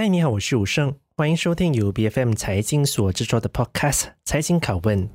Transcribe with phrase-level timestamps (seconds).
[0.00, 5.06] 嗨，你好，我是武胜，欢迎收听由 BFM 财经所制作的 Podcast《财经拷问》。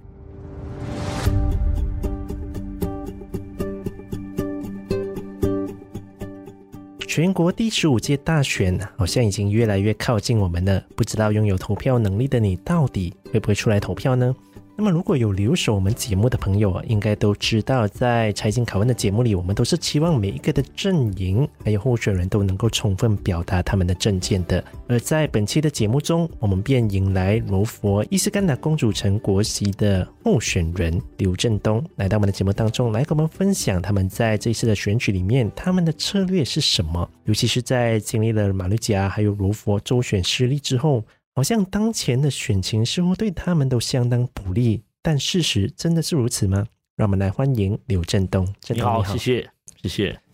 [7.08, 14.36] 全国第十五届大选好像已经越来越靠近我们了，不知道拥有投票能力的你，到底会不会出来投票呢？
[14.78, 24.62] 那么，如果有留守我们节目的朋友啊，应该都知道，在财经拷问的节目里，我们都是期望每一个的阵营还有候选人都能够充分表达他们的政见的。
[24.90, 41.02] 而在本期的节目中，我们便迎来柔佛伊斯干达公主城国席的候选人刘振东来到我们的节目当中，来跟我们分享他们在这一次的选举里面他们的策略是什么，尤其是在经历了马六甲还有柔佛州选失利之后。
[41.36, 46.66] 好像当前的选情似乎对他们都相当不利，但事实真的是如此吗？
[46.96, 48.46] 让我们来欢迎刘振东。
[48.62, 49.50] 振东，你好，谢谢，
[49.84, 50.25] 谢谢。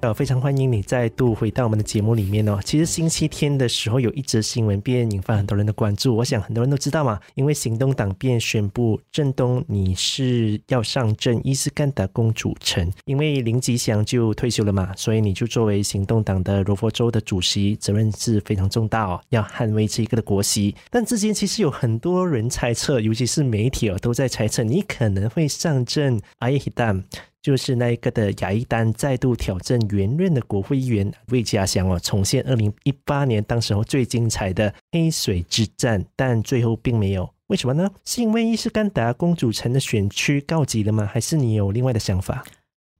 [0.00, 2.60] 呃，非常欢迎你再度回到我们的节目里面哦。
[2.64, 20.76] 其实星期天的时候有一则新闻便引发很多人的关注，我想很多人都知道嘛，因为行动党便宣布振东你是要上阵伊斯干达公主城，因为林吉祥就退休了嘛，所以你就作为行动党的柔佛州的主席，责任是非常重大哦，要捍卫这一个的国席。
[20.90, 27.02] 但之前其实有很多人猜测，尤其是媒体哦，都在猜测你可能会上阵阿耶希丹。
[27.40, 37.28] 就是那一个的雅伊丹再度挑战原任的国会议员，为家乡哦重现二零一八年当时候最精彩的黑水之战，但最后并没有。
[37.46, 37.88] 为什么呢？
[38.04, 41.06] 是因为伊斯干达公主城的选区告急了吗？
[41.06, 42.44] 还是你有另外的想法？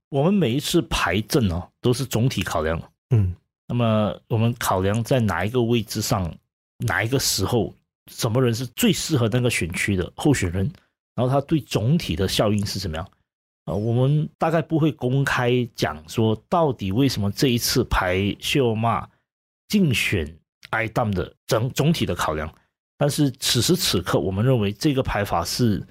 [0.09, 2.81] 我们每一次排阵哦，都是总体考量。
[3.11, 3.35] 嗯，
[3.67, 6.33] 那么我们考量在哪一个位置上，
[6.79, 7.71] 哪一个时候，
[8.11, 10.71] 什么人是最适合那个选区的候选人，
[11.13, 13.07] 然后他对总体的效应是怎么样？
[13.75, 19.07] 我们大概不会公开讲说到底为什么这一次排秀骂
[19.67, 20.37] 竞选
[20.71, 22.51] 艾当的整总体的考量，
[22.97, 25.85] 但是此时此刻，我们认为这个排法是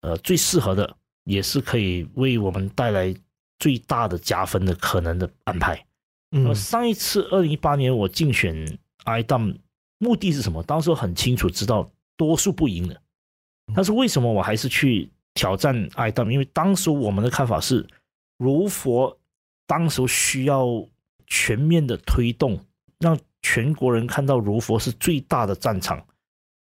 [0.00, 3.14] 呃最适合的，也是可以为我们带来
[3.58, 5.86] 最大的加分的可能的安排。
[6.30, 9.54] 嗯，上一次二零一八年我竞选艾当
[9.98, 10.62] 目的是什么？
[10.62, 12.98] 当时很清楚知道多数不赢的，
[13.74, 15.11] 但是为什么我还是去？
[15.34, 17.86] 挑战艾当，因为当时我们的看法是，
[18.38, 19.18] 如佛
[19.66, 20.86] 当时需要
[21.26, 22.58] 全面的推动，
[22.98, 26.04] 让全国人看到如佛是最大的战场。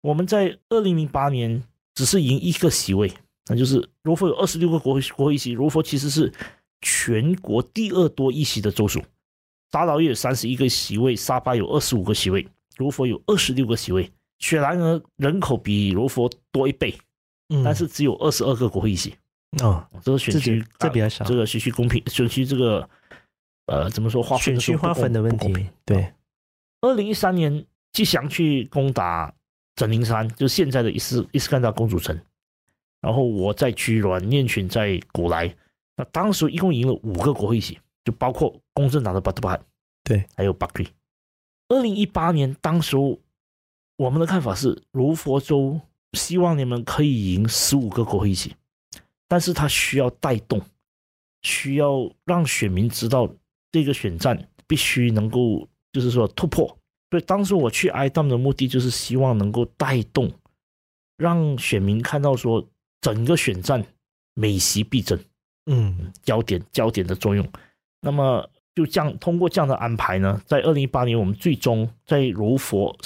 [0.00, 1.62] 我们在二零零八年
[1.94, 3.12] 只是赢一个席位，
[3.46, 6.32] 那就是如佛有二十六个国国会席，如佛其实是
[6.80, 9.02] 全国第二多议席的州属。
[9.70, 12.46] 打捣耶有三十一个席位，沙巴有二十五个席位，
[12.76, 14.10] 如佛有二十六个席位。
[14.38, 16.94] 雪兰莪人口比柔佛多一倍。
[17.64, 19.16] 但是只有二十二个国会议席
[19.62, 22.86] 哦，这个选区这比较少，这个选区公平，选区这个
[23.64, 25.66] 呃怎么说划分选区划分的问题？
[25.86, 26.12] 对，
[26.82, 29.34] 二零一三年吉祥去攻打
[29.76, 32.20] 整灵山，就是现在的伊斯伊斯干达公主城，
[33.00, 35.56] 然后我在居软念群在古莱，
[35.96, 39.64] 那当时一共赢了五个国会议席，就包括公正党的巴特巴罕，
[40.04, 40.88] 对，还有巴克利。
[41.68, 42.98] 二零一八年当时
[43.96, 45.80] 我们的看法是柔佛州。
[46.12, 48.54] 希望你们可以赢十五个国会议席，
[49.26, 50.60] 但是他需要带动，
[51.42, 53.30] 需要让选民知道
[53.70, 56.66] 这个选战必须能够，就是说突破。
[57.10, 60.30] 所以当时我去艾当的目的就是希望能够带动，
[61.16, 62.66] 让选民看到说
[63.00, 63.84] 整个选战
[64.34, 65.18] 每席必争，
[65.66, 67.46] 嗯，焦点焦点的作用。
[68.00, 72.96] 那么就这样通过这样的安排呢，在二零一八年我们最终在柔佛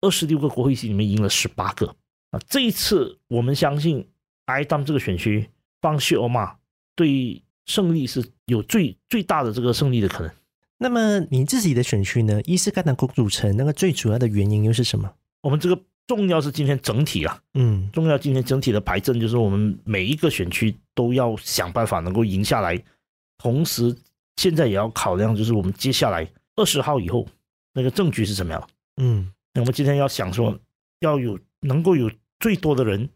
[0.00, 1.94] 二十六个国会议席里面赢了十八个。
[2.30, 4.06] 啊，这一次我们相信
[4.44, 5.48] 艾当这个选区
[5.80, 6.56] 帮谢欧玛
[6.94, 10.30] 对胜利是有最最大的这个胜利的可能。
[10.76, 12.40] 那么你自己的选区呢？
[12.44, 15.10] 伊斯干达公主城那个最主要的原因又是什么？
[15.40, 22.80] 我们这个重要是今天整体啊，嗯，重要今天整体的排阵就是我们每一个选区都要想办法能够赢下来，
[23.38, 23.96] 同时
[24.36, 27.26] 现在也要考量就是我们接下来二十号以后
[27.72, 28.68] 那个政局是怎么样？
[28.98, 30.58] 嗯，那我们今天要想说
[31.00, 31.38] 要有。
[31.62, 33.08] 能够有最多的人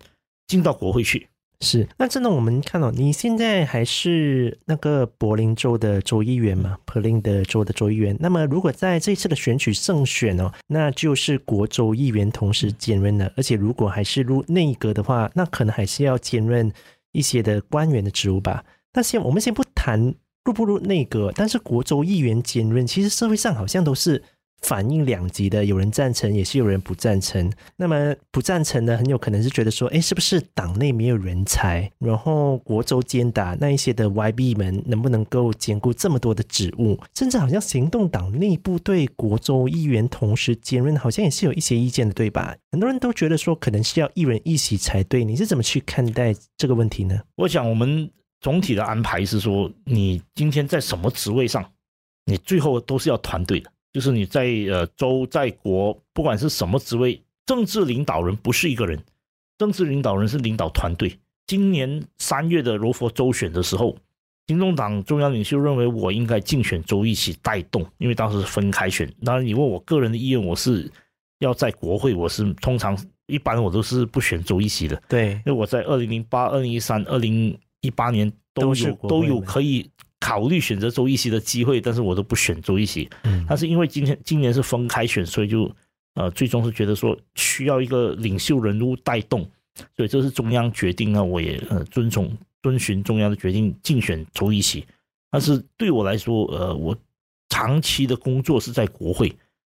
[0.49, 1.29] 进到国会去，
[1.61, 1.87] 是。
[1.97, 6.77] 那真的，我们看到你现在还是那个柏林州的州议员嘛？
[6.85, 8.17] 柏林的州的州议员。
[8.19, 13.33] 那么，如果在这次的选举胜选哦，那就是国州议员同时兼任了。
[13.37, 16.73] 而且，如果还是入内阁的话，那可能还是要兼任
[17.13, 18.65] 一些的官员的职务吧。
[18.95, 20.15] 那先我们先不谈
[20.45, 24.23] 入不入内阁，但是国州议员兼任，其实社会上好像都是。
[24.63, 27.53] 反应两极的，有人赞成，也是有人不赞成。
[27.77, 36.99] 那么不赞成的，很有可能是觉得说，哎，是不是党内没有人才，然后国州兼打那一些的 YB 们能不能够兼顾这么多的职务？
[37.15, 42.57] 甚至好像行动党内部对国州议员同时兼任，好像也是有一些意见的，对吧？
[42.71, 45.25] 很多人都觉得说，可能是要一人一席才对。
[45.25, 47.21] 你是怎么去看待这个问题呢？
[47.37, 48.09] 我想我们
[48.41, 51.69] 总体的安排是说，你今天在什么职位上？
[52.27, 58.99] 你最后都是要团队的，就是你在呃州在国，不管是什么职位，政治领导人不是一个人，
[59.59, 61.19] 政治领导人是领导团队。
[61.47, 63.95] 今年三月的柔佛州选的时候，
[64.47, 69.07] 行动党中央领袖认为我应该竞选州一起带动，因为当时是分开选。
[69.25, 70.91] 当然，你问我个人的意愿，我是
[71.41, 72.97] 要在国会，我是通常
[73.27, 75.03] 一般我都是不选州一席的。
[75.09, 79.91] 对，因为我在二零零八、二零一三、二零一八年都有都，都有可以。
[80.23, 83.11] 考虑选择周一席的机会，但是我都不选周一席。
[83.25, 85.69] 嗯，但是因为今天今年是分开选，所以就
[86.15, 89.41] 呃最终是觉得说需要一个领袖人物带动，
[89.97, 92.31] 所以这是中央决定那，我也呃遵从
[92.63, 94.87] 遵循中央的决定竞选周一席。
[95.29, 96.97] 但是对我来说，呃，我
[97.49, 99.29] 长期的工作是在国会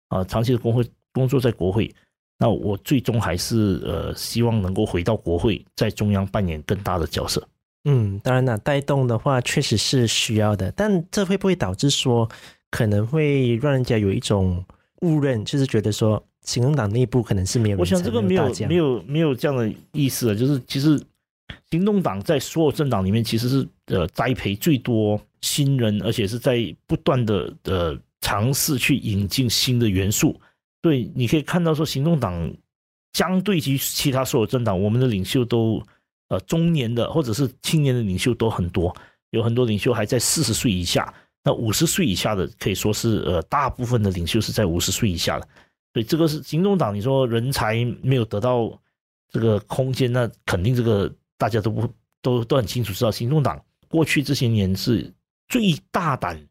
[0.10, 0.84] 啊，呃，长期的工会
[1.14, 1.90] 工作在国会，
[2.38, 7.42] 那我最终还是呃希望能够回到国会，在中央扮演更大的角色。
[7.86, 12.30] 嗯，当然了，带动的话确实是需要的，但这会不会导致说
[12.70, 14.64] 可能会让人家有一种
[15.02, 17.80] 误认，就是觉得说行动党内部可能是没有人？
[17.80, 21.02] 我想这个没有没有没有这样的意思，就是其实
[21.72, 30.40] 行动党在所有政党里面其实是呃栽培最多新人，而且是在不断的呃尝试去引进新的元素，
[30.84, 32.54] 所以你可以看到说行动党
[33.14, 35.82] 相对于其他所有政党，我们的领袖都。
[36.32, 38.96] 呃，中年的或者是青年的领袖都很多，
[39.32, 41.14] 有很多领袖还在四十岁以下，
[41.44, 45.48] 那五十岁以下的可以说是呃，大部分的领袖是在五十岁以下的，
[45.92, 48.82] 所以这个是行动党，你说人才没有得到
[49.28, 55.14] 这个空间，那肯定这个大家都不都都很清楚知道，行动党过去这些年是
[55.50, 56.42] 最大胆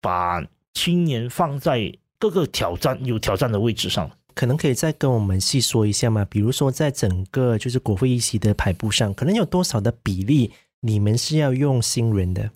[0.00, 0.44] 把
[0.74, 4.10] 青年放在各个挑战有挑战的位置上。
[4.38, 6.24] 可能可以再跟我们细说一下吗？
[6.30, 12.48] 比如说，在整个就是国会议席的排布上，可能有多少的比例你们是要用新人的？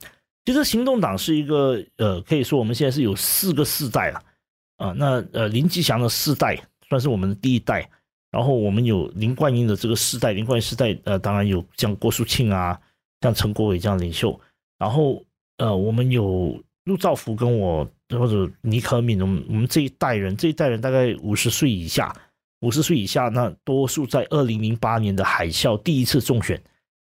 [0.45, 4.23] 其实行动党是一个呃，可以说我们现在是有四个世代了
[4.77, 4.95] 啊。
[4.97, 6.57] 那呃，林吉祥的世代
[6.89, 7.91] 算是我们的第一代，
[8.31, 12.81] 然后我们有林冠英的这个世代，林冠英世代呃，当然有像郭树庆啊，
[13.23, 14.41] 像陈国伟这样领袖，
[14.79, 15.21] 然后
[15.57, 17.89] 呃，我们有陆兆福跟我。
[18.19, 22.15] 或者尼可敏，我们我们这一代人，这一代人大概五十岁以下，
[22.61, 26.63] 五十岁以下，那多数在二零零八年的海啸第一次中选，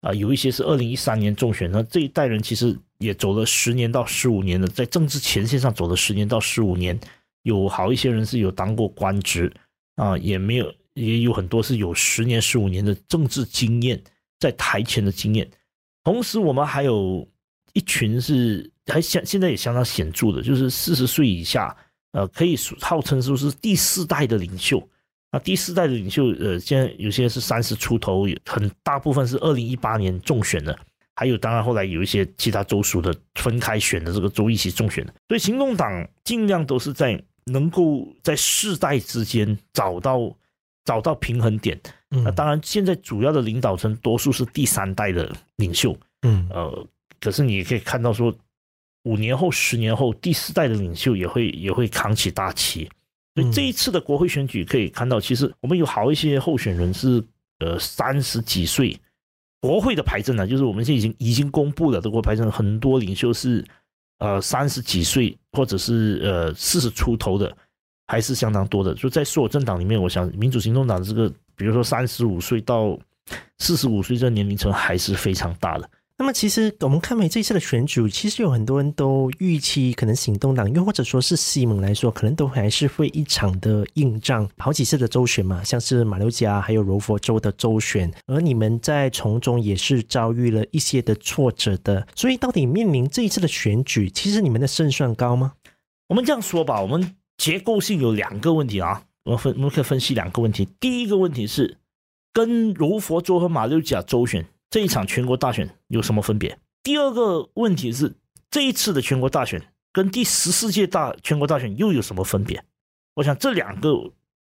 [0.01, 7.00] 啊，有一些是二零一三年中选，那这一代人其实也走了十年到十五年的，在政治前线上走了十年到十五年，
[7.44, 9.50] 有好一些人是有当过官职，
[9.95, 13.98] 啊，也没有，也有很多是有十年十五年的政治经验，
[14.38, 15.50] 在台前的经验，
[16.04, 17.25] 同时我们还有
[17.74, 18.69] 一群是。
[18.92, 21.77] 还相现在也相当显著的，就是四十岁以下，
[22.13, 24.81] 呃，可以号称说是第四代的领袖。
[25.31, 30.75] 那第四代的领袖，呃，现在有些是三十出头，很大部分是二零一八年中选的，
[31.16, 35.13] 还有当然后来有一些其他州属的分开选的这个州一起中选的。
[35.27, 40.36] 所以行动党尽量都是在能够在世代之间找到
[40.83, 41.80] 找到平衡点。
[42.10, 46.88] 那当然现在主要的领导层多数是第三代的领袖，嗯，呃，
[47.19, 48.36] 可是你也可以看到说。
[49.04, 52.88] 五年后、十年后，第四代的领袖也会也会扛起大旗。
[53.33, 57.23] 所以这一次的国会选举可以看到，其实我们有好一些候选人是
[57.59, 58.99] 呃三十几岁。
[59.61, 63.66] 国会的牌阵呢，就是我们现在已经已经公布了德国会排阵，很多领袖是
[64.18, 67.56] 呃三十几岁或者是呃四十出头的，
[68.07, 68.94] 还是相当多的。
[68.94, 72.99] 就在所有政党里面，我想民主行动党这个，比如说三十五岁到
[73.59, 75.90] 四十五岁这个年龄层还是非常大的。
[76.21, 92.06] 那么，其实我们看回这一次的选举，其实有很多人都预期，可能行动党又或者说是西蒙来说，可能都还是会一场的硬仗，好几次的周选嘛，像是马六甲还有柔佛州的周选，而你们在从中也是遭遇了一些的挫折的。
[92.14, 95.54] 所以，到底面临这一次的选举，其实你们的胜算高吗？
[96.09, 100.68] 我们这样说吧，我们结构性有两个问题啊，我们分我们可以分析两个问题。
[100.81, 101.78] 第一个问题是
[102.33, 104.45] 跟柔佛州和马六甲周选。
[104.69, 106.57] 这一场全国大选有什么分别？
[106.83, 108.16] 第二个问题是，
[108.52, 109.61] 这一次的全国大选
[109.92, 112.64] 跟第十四届大全国大选又有什么分别？
[113.16, 113.92] 我想这两个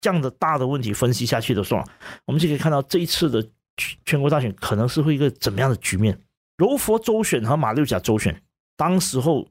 [0.01, 1.83] 这样的大的问题分析下去的时候，
[2.25, 3.47] 我们就可以看到这一次的
[4.05, 6.19] 全国大选可能是会一个怎么样的局面。
[6.57, 8.41] 柔佛州选和马六甲州选，
[8.75, 9.47] 当时候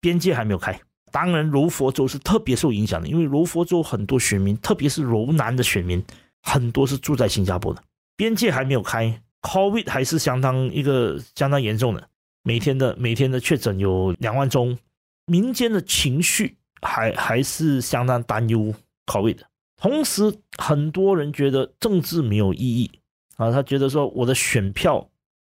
[0.00, 0.80] 边界还没有开，
[1.12, 6.04] 当然柔佛州是特别受影响的，因为柔佛州很多选民，特别是柔南的选民，
[6.42, 7.82] 很多是住在新加坡的，
[8.16, 12.08] 边界还没有开，COVID 还是相当一个相当严重的，
[12.42, 14.78] 每天的每天的确诊有两万宗，
[15.26, 18.74] 民间的情绪还还是相当担忧
[19.06, 22.90] COVID 的，同时很多人觉得政治没有意义
[23.36, 25.08] 啊，他觉得说我的选票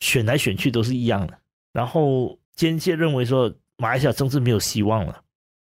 [0.01, 1.39] 选来选去都是一样的，
[1.73, 5.23] 然后间接认为说马来西亚政治没有希望了。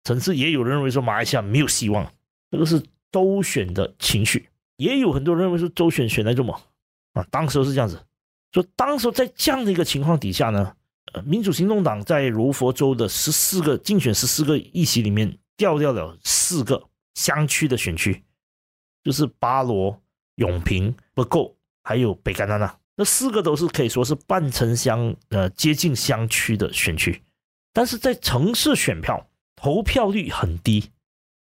[0.07, 2.07] 甚至也有人认为说马来西亚没有希望，
[2.51, 2.79] 这个是
[3.11, 4.47] 周选的情绪。
[4.77, 6.61] 也有很多人认为说周选选来做么
[7.15, 7.25] 啊？
[7.31, 7.99] 当时是这样子，
[8.51, 10.75] 说当时在这样的一个情况底下呢，
[11.13, 16.83] 呃，民主行动党在柔佛州的十四个竞选十四个议席里面掉掉了四个
[17.15, 18.23] 乡区的选区，
[19.03, 19.99] 就是巴罗、
[20.35, 27.23] 永平、不够，还有北干丹娜，那四个都是可以说是半城乡呃接近乡区的选区，
[27.73, 29.27] 但是在城市选票。
[29.57, 30.91] 投票率很低，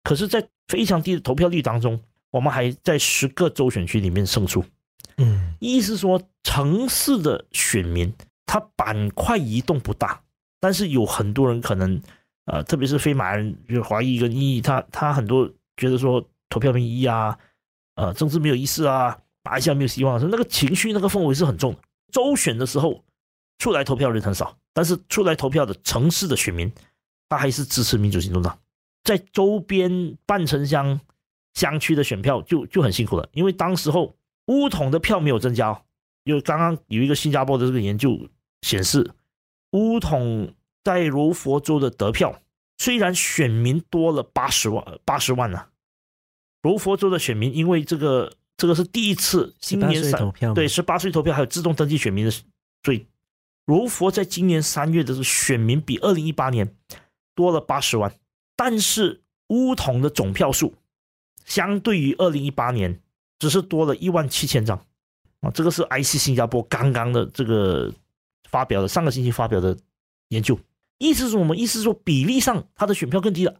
[0.03, 2.00] 可是，在非常低的投票率当中，
[2.30, 4.63] 我们还在十个州选区里面胜出。
[5.17, 8.13] 嗯，意思说，城市的选民
[8.45, 10.22] 他板块移动不大，
[10.60, 12.01] 但是有很多人可能，
[12.45, 17.38] 呃，特别是非马来人，就华裔跟印裔，他他很多觉得说投票没意义啊，
[17.95, 21.79] 呃，政治没有意思啊，马来西亚没有希望，那个情绪那个氛围是很重的。
[22.12, 23.03] 周选的时候
[23.57, 26.72] 出来投票人很少，但是出来投票的城市的选民。
[27.29, 28.60] 他还是支持民主行动党，
[29.03, 31.00] 在周边半城乡
[31.55, 34.15] 乡区的选票就就很辛苦了，因为当时候
[34.48, 35.84] 巫统的票没有增加，
[36.24, 38.30] 因为刚刚有一个新加坡的这个研究
[38.62, 39.12] 显示，
[39.72, 42.42] 巫统在柔佛州的得票
[42.78, 45.70] 虽然选民多了八十万八十万呢、啊，
[46.62, 52.32] 柔佛州的选民因为这个这个是第一次今年三对十八岁投票还有自动登记选民的，
[52.84, 53.06] 所以
[53.66, 56.76] 柔佛在今年三月的选民比二零一八年。
[57.36, 58.14] 多了八十万，
[58.56, 60.76] 但是巫统的总票数
[61.46, 63.02] 相对于二零一八年
[63.40, 64.78] 只是多了一万七千张
[65.42, 65.52] 啊！
[65.52, 67.92] 这个是 IC 新加坡刚刚的这个
[68.50, 69.78] 发表的上个星期发表的
[70.30, 70.60] 研究，
[70.98, 73.56] 意思是我们意思是说比例上他的选票更低了，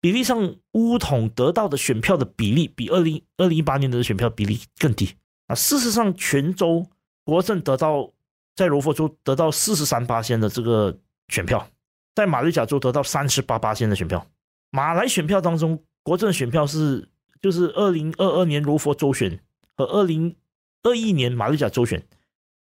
[0.00, 5.14] 比例上巫统得到的选票的比例比二零二零一八年的选票比例更低
[5.46, 5.54] 啊！
[5.54, 6.86] 事实上，全州
[7.24, 8.12] 国阵得到
[8.54, 11.68] 在柔佛州得到四十三八仙的这个选票。
[12.14, 14.26] 在马六甲州得到三十八八仙的选票，
[14.70, 17.08] 马来选票当中，国阵选票是
[17.40, 19.40] 就是二零二二年柔佛州选
[19.76, 20.34] 和二零
[20.82, 22.02] 二一年马六甲州选，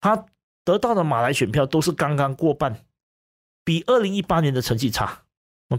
[0.00, 0.26] 他
[0.64, 2.84] 得到的马来选票都是刚刚过半，
[3.64, 5.22] 比二零一八年的成绩差，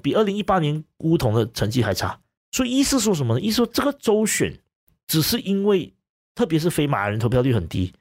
[0.01, 2.19] 比二零一八年巫统的成绩还差。
[2.51, 3.41] 所以意思说什么呢？
[3.41, 4.57] 意思说这个州选
[5.05, 5.93] 只是因为，
[6.33, 7.93] 特别是非马来人投票率很低，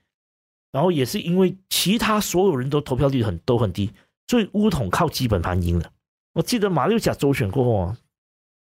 [0.73, 3.91] 然后也是因为其他所有人都投票率很都很低。
[4.29, 5.93] 所以巫统靠基本盘赢了。
[6.33, 7.97] 我记得马六甲州选过后啊，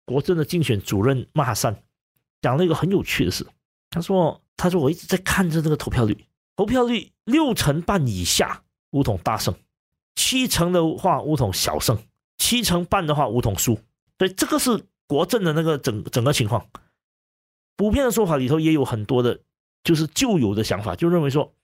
[0.05, 1.83] 国阵的竞选主任马哈善
[2.43, 3.47] 讲了一个很有趣的事。
[3.89, 9.55] 他说：“他说我一直在看着这个投票率，投票率六成半以下，巫统大胜；
[10.15, 11.97] 七成的话，巫统小胜；
[12.37, 13.75] 七成半的话，巫统输。
[14.19, 16.67] 所以这个是国政的那个整整个情况。
[17.77, 19.41] 普遍的说法里头也有很多的，
[19.83, 21.55] 就是旧有的想法，就认为说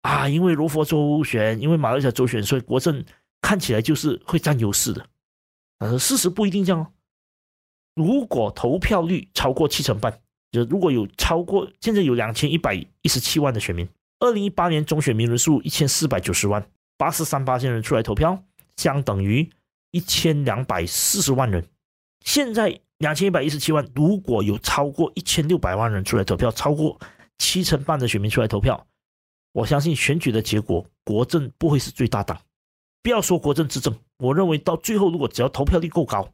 [0.00, 3.04] 啊，因为如佛州选，因为马来西亚州选，所以国政。”
[3.44, 5.06] 看起来就是会占优势的，
[5.76, 6.86] 但是事实不一定这样哦。
[7.94, 10.20] 如果投票率超过七成半，
[10.50, 13.88] 就如果有超过现在有两千一百一十七万的选民，
[14.20, 16.64] 二零一八年总选民人数一千四百九十万，
[16.96, 18.42] 八十三八千人出来投票，
[18.76, 19.48] 相等于
[19.90, 21.64] 一千两百四十万人。
[22.24, 26.98] 现在两千一百一十七万，如果有超过一千六百万人出来投票，超过
[27.38, 28.86] 七成半的选民出来投票，
[29.52, 32.40] 我相信选举的结果，国政不会是最大党。
[33.02, 36.26] 不要说国政执政，我认为到最后，如果只要投票率够高，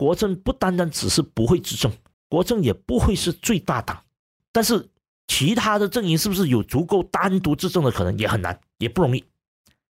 [0.00, 1.92] 国政不单单只是不会执政，
[2.26, 4.02] 国政也不会是最大党。
[4.50, 4.88] 但是
[5.26, 9.22] 其他的阵营是不是有足够单独执政的可能，也很难，也不容易，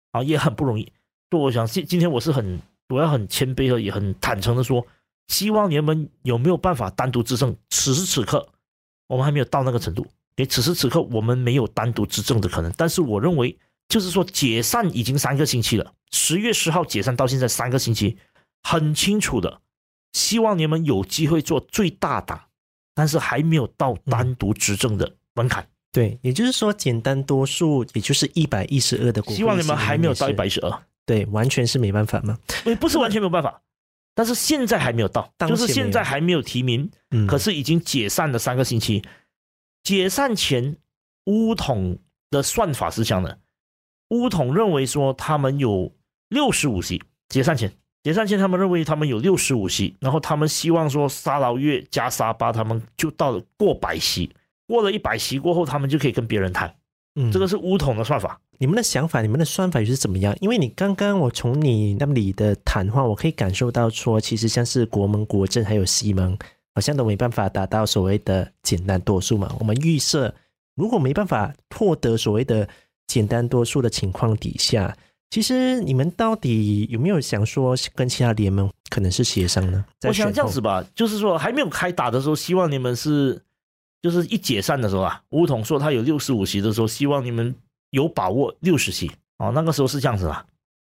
[0.10, 0.92] 啊，也很不容易。
[1.30, 4.84] 所以我想今今天我是很，我要很谦卑的，也很坦诚的说，
[5.28, 7.56] 希望你们有没有办法单独执政？
[7.70, 8.50] 此时此刻，
[9.06, 12.74] 我们还没有到那个程度，也此时此刻我们没有单独执政的可能。
[12.76, 13.56] 但是我认为。
[13.88, 18.18] 就是说，解散已经三个星期了，十月十号解散到现在三个星期，
[18.64, 19.60] 很清楚的，
[20.14, 22.40] 希望你们有机会做最大党，
[22.94, 25.68] 但是还没有到单独执政的门槛。
[25.92, 29.22] 对，也就是说，简单多数，也就是一百一十二的。
[29.24, 30.84] 希望你们还没有到一百一十二。
[31.06, 32.38] 对，完全是没办法吗？
[32.66, 33.62] 也不是完全没有办法，
[34.16, 36.90] 但是现在还没有到，就是现在还没有提名，
[37.28, 39.04] 可是已经解散了三个星期。
[39.84, 40.78] 解散前，
[41.26, 41.98] 乌统
[42.30, 43.40] 的算法是这样的。
[44.10, 45.94] 乌统认为说他们有
[46.30, 54.30] 六十五席，解散前连战宪他们认为他们有六十五席，然后他们希望说沙劳越加沙巴，他们就到了过百席，
[54.68, 56.74] 过了一百席过后，他们就可以跟别人谈。
[57.16, 58.40] 嗯，这个是乌统的算法。
[58.58, 60.36] 你们的想法，你们的算法又是怎么样？
[60.40, 66.38] 因为你刚刚我从你那里的谈话，我可以感受到说，其实像是国盟、国政还有西盟，
[66.74, 69.54] 好像都没办法达到所谓的简单多数嘛。
[69.60, 70.34] 我们预设，
[70.76, 72.68] 如果没办法获得所谓的
[73.08, 74.96] 简单多数的情况底下，
[75.32, 79.84] 其实你们到底有没有想说跟其他联盟可能是协商呢？
[80.04, 83.42] 我想这样子吧，就是说还没有开打的时候，希望你们是，
[84.00, 87.56] 就是一解散的时候啊，吴统说他有六十五席的时候，希望你们。
[87.92, 90.46] 有把握六十席哦，那个时候是这样子啦，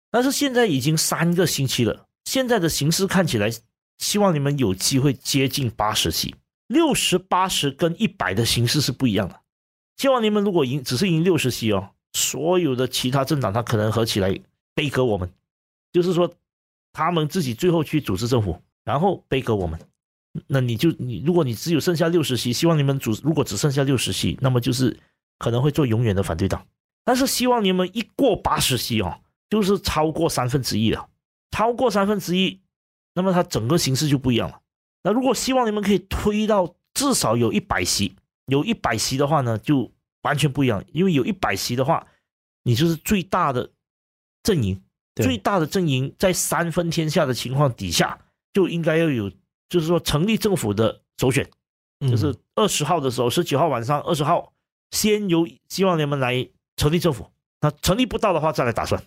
[0.09, 3.51] 但是现在已经三个星期了，现在的形势看起来，
[3.97, 6.33] 希望你们有机会接近八十席，
[6.67, 9.37] 六十八十跟一百的形式是不一样的。
[9.97, 14.39] 希望你们如果赢，只是赢六十席哦，所有的其他政党他可能合起来
[14.73, 15.29] 背革我们，
[15.91, 16.31] 就是说
[16.91, 19.79] 他们自己最后去组织政府，然后背革我们，
[20.47, 24.97] 那你就你如果你只有剩下六十席，希望你们组如果只剩下六十席，那么就是
[25.39, 26.65] 可能会做永远的反对党。
[27.03, 31.09] 但是希望你们一过八十席哦，就是超过三分之一了，
[31.51, 32.61] 超过三分之一，
[33.13, 34.61] 那么它整个形势就不一样了。
[35.03, 38.15] 那如果希望你们可以推到至少有一百席，
[38.45, 39.91] 有一百席的话呢，就
[40.23, 40.83] 完全不一样。
[40.91, 42.05] 因为有一百席的话，
[42.63, 43.69] 你就是最大的
[44.41, 44.81] 阵营，
[45.15, 48.19] 最大的阵营在三分天下的情况底下，
[48.51, 49.29] 就应该要有，
[49.69, 51.49] 就是说成立政府的首选，
[52.01, 54.51] 就是二十号的时候，十九号晚上二十号，
[54.89, 56.49] 先由希望联盟来。
[56.75, 57.29] 成立政府，
[57.61, 58.99] 那成立不到的话再来打算。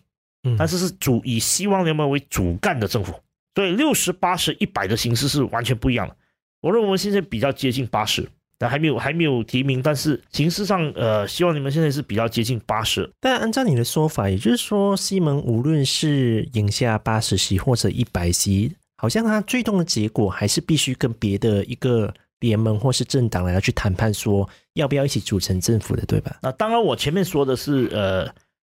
[0.45, 3.13] 嗯，但是是主以希望联盟为主干的政府，
[3.57, 6.17] 所以六十八十一百的形式是完全不一样的。
[6.61, 13.11] 我认为我们现在比较接近八十，但还没有还没有提名，但是形式上，呃，希望你们现在是比较接近八十。
[13.21, 22.13] 但按照你的说法，也就是说，西蒙无论是赢下八十席或者一百席，好像他最终的结果还是必须跟别的一个。
[22.41, 26.39] 联盟或是政党来要去谈判，说要不要一起组成政府的，对吧？
[26.43, 28.31] 那当然，我前面说的是呃，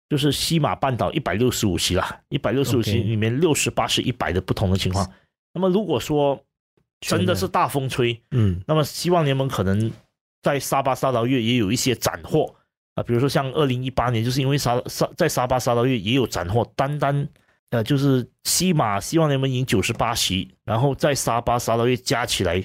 [0.07, 5.05] 就是西马半岛一百六十五席啦，一百六十五席里面六十八十一百的不同的情况。
[5.53, 6.41] 那么如果说
[7.01, 9.91] 真的是大风吹，嗯，那么希望联盟可能
[10.41, 12.55] 在沙巴沙劳越也有一些斩获
[12.95, 17.27] 啊，比如说像二零一八年，就是因为沙沙在沙巴沙劳越也有斩获，单单
[17.69, 22.63] 呃就是西马希望联盟赢九十八席，然后在沙巴沙劳越加起来。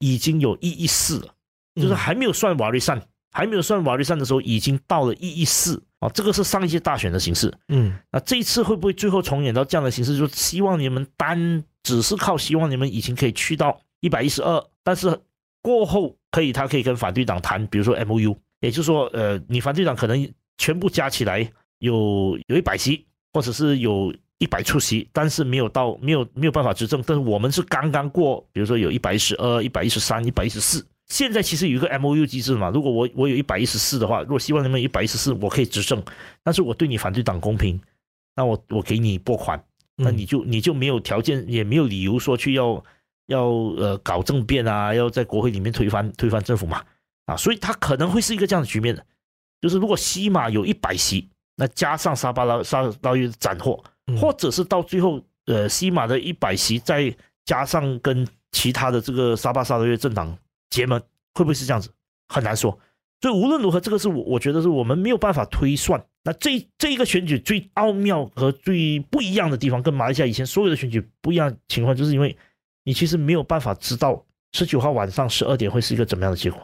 [0.00, 1.34] 已经有一亿四了，
[1.80, 6.10] 就是还没有算瓦瑞善，嗯、还没有算瓦利善的时候，已经到了一亿四啊！
[6.10, 10.18] 这个是上一届大选的形式，嗯，那这一次会不会最后重演到这样的形式？
[10.18, 15.18] 就希望你们单只是靠希望你们已经可以去到一百一十二，但是
[15.62, 24.14] 过后可以，他可以跟反对党谈，比如说 MOU，也就是说，呃，你反对党可能全部加起来有有一百席，或者是有。
[24.38, 27.02] 一百出席，但是没有到，没有没有办法执政。
[27.06, 30.84] 但是我们是刚刚过，比如说有一百一十二、一百一十三、一百一十四。
[31.06, 36.02] 现在其实有一个 MOU 机制嘛，如果我我有一百一十四的话，如果希望你们一百一十四，我可以执政，
[36.42, 37.80] 但是我对你反对党公平，
[38.34, 39.64] 那我我给你拨款，
[39.96, 42.84] 那你就你就没有条件，也没有理由说去要
[43.26, 43.44] 要
[43.76, 46.82] 呃搞政变啊，要在国会里面推翻推翻政府嘛，
[47.26, 49.04] 啊，所以他可能会是一个这样的局面的，
[49.60, 53.82] 就是如果西马有一百席，那加上沙巴拉沙拉越斩获。
[54.20, 57.10] 或者是到最后，呃，西马的一百席再
[57.46, 60.36] 加上跟其他的这个沙巴沙拉越政党
[60.68, 61.00] 结盟，
[61.32, 61.88] 会不会是这样子？
[62.28, 62.78] 很难说。
[63.22, 66.04] 所以无论如何，这个是我我觉得是我们没有办法推算。
[66.22, 72.36] 那这这一个选举最奥妙和最不一样的地方，跟马来西亚以前所有的选举不一样情况，就是因为
[72.84, 76.60] 你其实没有办法知道十九号晚上十二点会是一个怎么样的结果。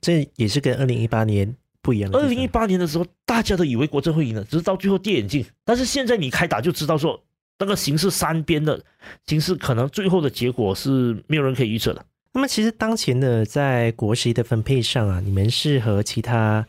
[0.00, 1.54] 这也是跟二零一八年。
[1.80, 2.10] 不一样。
[2.12, 5.46] 二零一八年的时候，大家都以为国政会赢了，只是到最后跌眼镜。
[5.64, 7.18] 但是现在你开打就知道说，
[7.60, 8.78] 那个形势三边的
[9.26, 12.04] 形势，可能最后的结果是没有人可以预测的。
[12.32, 16.66] 那么，其实当前的在国席的分配上啊，你们是和其他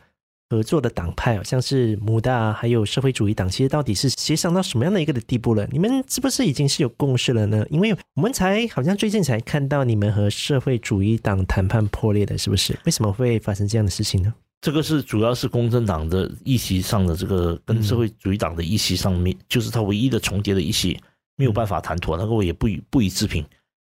[0.50, 5.64] 合作的党派，像是母大还有社会主义党，其实到底是协商到什么样的一个的地步了？
[5.70, 7.64] 你们是不是已经是有共识了呢？
[7.70, 12.76] 因为我们才好像最近才看到你们和社会主义党谈判破裂的，是不是？
[12.84, 14.34] 为什么会发生这样的事情呢？
[14.60, 21.00] 这个是主要是公正党的议席上的这个跟社会主义党的议席上面，就是它唯一的重叠的议席
[21.36, 23.42] 没有办法谈妥，那个我也不予不予置评。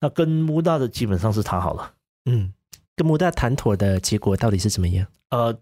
[0.00, 1.92] 那跟穆大的基本上是谈好了，
[2.24, 2.50] 嗯，
[2.96, 5.06] 跟穆大谈妥的结果到底是怎么样？
[5.30, 5.56] 呃，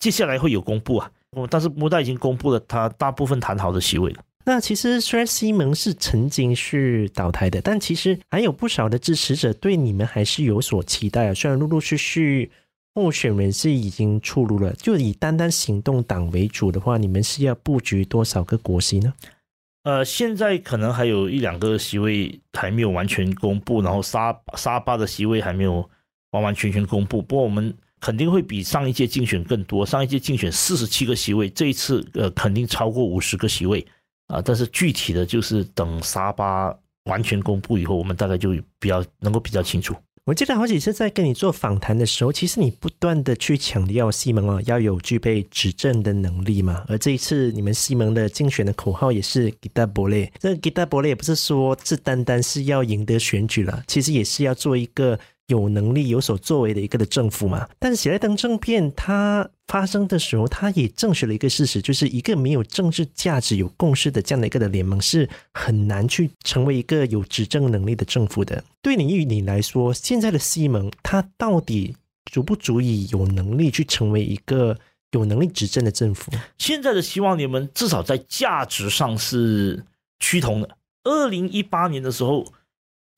[0.00, 4.24] 接下来会有公布啊，我但是穆大已经公布了他大部分谈好的席位了。
[4.44, 12.50] 那其实虽然西蒙是曾经是倒台的，但其实还有不少的支持者对你们还是有所期待啊，虽然陆陆续续。
[12.92, 19.14] 候选人是已经出炉了，就以单单行动党为主的话，你们是要布局多少个国席呢？
[19.84, 25.88] 呃，现在可能还有一两个席位还没有完全公布，然后沙沙巴的席位还没有
[26.32, 27.22] 完完全全公布。
[27.22, 33.86] 不过我们肯定会比上一届竞选更多，上一届竞选四十七个席位，这一次呃肯定超过五十个席位
[34.28, 36.72] 啊、但是具体的就是等沙巴
[37.06, 39.94] 完全公布以后，我们大概就比较能够比较清楚。
[40.24, 46.84] 我记得好几次在跟你做访谈的时候，其实你不断的去强调西蒙哦要有具备执政的能力嘛。
[46.86, 55.18] 而这一次你们西蒙的竞选的口号也是 Kita b o l e 这个 Kita b o l e 也不是说是单单是要赢得选举了，其实也是要做一个。
[55.50, 68.62] 有能力有所作为的一个的政府嘛，但是喜来登政变它发生的时候，它也证实了一个事实，就是一个没有政治价值、有共识的这样的一个的联盟是很难去成为一个有执政能力的政府的。
[68.80, 71.96] 对你与你来说，现在的西蒙它到底
[72.30, 74.78] 足不足以有能力去成为一个
[75.10, 76.30] 有能力执政的政府？
[76.58, 79.84] 现在的希望联盟至少在价值上是
[80.20, 80.76] 趋同的。
[81.02, 82.46] 二零一八年的时候。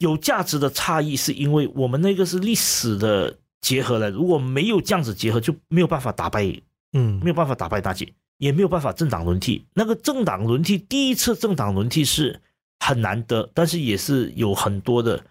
[0.02, 6.44] 有价值的差异是因为我们那个是历史的结合了，如果没有这样子结合，就没有办法打败，
[6.92, 9.64] 嗯，没有办法打败大姐，也没有办法政党轮替。
[9.72, 12.40] 那个政党轮替，第一次政党轮替是
[12.80, 15.24] 很难得，但是也是有很多的，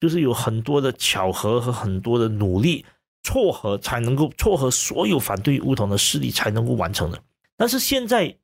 [0.00, 2.84] 就是有很多的巧合和很多的努力
[3.22, 7.22] 撮合才能够撮合所有反对巫统的势力才能够完成的。
[7.56, 8.34] 但是现在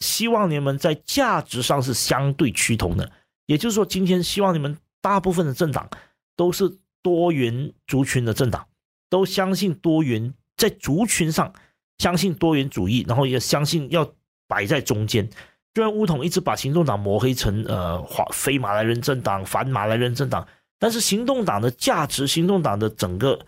[0.00, 3.10] 希望你们在价值上是相对趋同的，
[3.46, 4.76] 也就是说，今天希望联盟。
[5.00, 5.88] 大部分的政党
[6.36, 8.66] 都是多元族群的政党，
[9.08, 11.52] 都相信多元，在族群上
[11.98, 14.12] 相信多元主义，然后也相信要
[14.46, 15.28] 摆在中间。
[15.74, 20.46] 虽然巫统一直把行动党抹黑成呃华非马来人政党、反马来人政党，
[20.78, 23.46] 但是行动党的价值、行动党的整个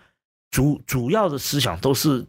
[0.50, 2.24] 主主要的思想都是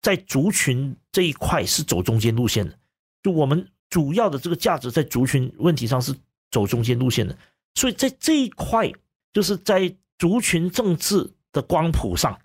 [0.00, 2.78] 在族群这一块是走中间路线的。
[3.22, 6.14] 就我们主要的这个价值在族群问题上是
[6.50, 7.36] 走中间路线的。
[7.74, 8.90] 所以在这一块，
[9.32, 12.36] 就是在族群政治的光谱上，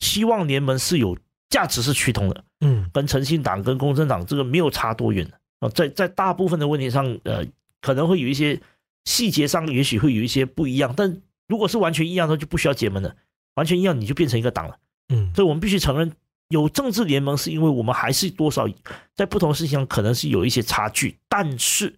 [0.00, 1.16] 希望联盟是有
[1.48, 5.26] 价值是趋同的，嗯，跟诚信党跟公正党这个没有差多远
[5.60, 7.46] 啊，在在大部分的问题上，呃，
[7.80, 8.60] 可能会有一些
[9.04, 13.16] 细节上也许会有一些不一样，但如果是完全一样的，就不需要结盟了，
[13.54, 14.76] 完全一样你就变成一个党了，
[15.08, 16.12] 嗯，所以我们必须承认
[16.48, 18.68] 有政治联盟，是因为我们还是多少
[19.14, 21.96] 在不同事情上可能是有一些差距，但是。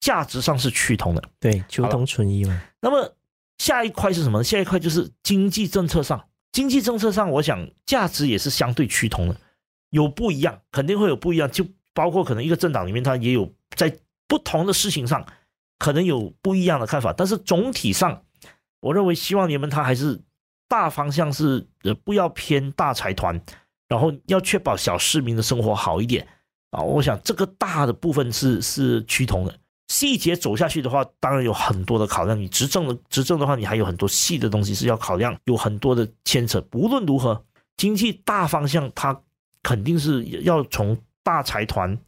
[0.00, 2.60] 价值上是趋同的，对，求同存异嘛。
[2.80, 3.16] 那么
[3.58, 4.42] 下一块是什么？
[4.44, 9.36] 下一块就是经济政策上，经济政策上，我想价值也是相对趋同的，
[9.90, 15.26] 有不一样，肯定会有不一样，就包括可能一个政党里面，它也有在不同的事情上
[15.78, 18.22] 可能有不一样的看法，但是总体上，
[18.80, 20.20] 我认为希望联盟它还是
[20.68, 23.40] 大方向是呃不要偏大财团，
[23.88, 26.24] 然后要确保小市民的生活好一点
[26.70, 26.80] 啊。
[26.82, 29.58] 我想这个大的部分是是趋同的。
[29.88, 32.38] 细节走下去的话，当然有很多的考量。
[32.38, 36.62] 你执政的执政的话，你还有很多细的东西是要考量，有很多的牵扯。
[36.72, 37.42] 无论如何，
[37.78, 39.18] 经济大方向它
[39.62, 41.98] 肯定是要从大财团、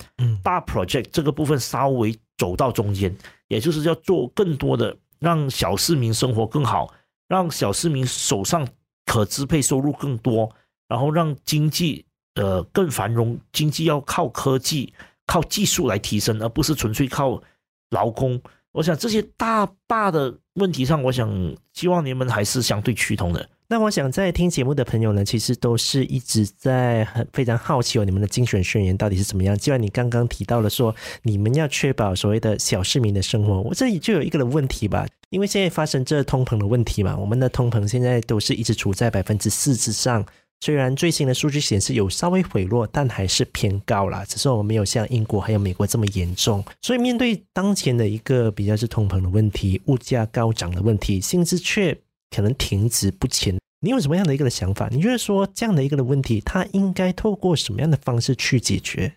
[0.43, 3.17] 大 project 这个部分稍微走到中间，
[3.49, 6.93] 也就是要做更多的让小市民生活更好，
[7.29, 8.69] 让小市民手上
[9.07, 10.55] 可支配收入更多，
[10.87, 13.39] 然后让经济呃更繁荣。
[13.53, 14.93] 经济要靠科技、
[15.27, 17.43] 靠技术来提升，而不是纯粹靠。
[17.91, 18.41] 劳工，
[18.73, 23.49] 我想这些大大的问题上，我想希望你们还是相对趋同的。
[23.69, 29.57] 那我想在听节目的朋友呢，其实都是一直在很非常好奇哦，你们的竞选宣言到底是怎么样？
[29.57, 40.27] 既然你刚刚提到了说你们要确保所谓的小市民的生活，我这里就有一个的问题吧，因为现在发生这通膨的问题嘛，我们的通膨现在都是一直处在百分之四之上。
[40.63, 44.25] 虽然最新的数据显示有稍微回落，但还是偏高啦。
[44.27, 46.63] 只是我们没有像英国还有美国这么严重。
[46.83, 51.99] 所以面对当前的一个比较是通膨的问题、物价高涨的问题，薪资却
[52.31, 54.89] 可能停滞不前，你有什么样的一个的想法？
[54.91, 59.15] 你觉得说这样的一个的问题，它应该透过什么样的方式去解决？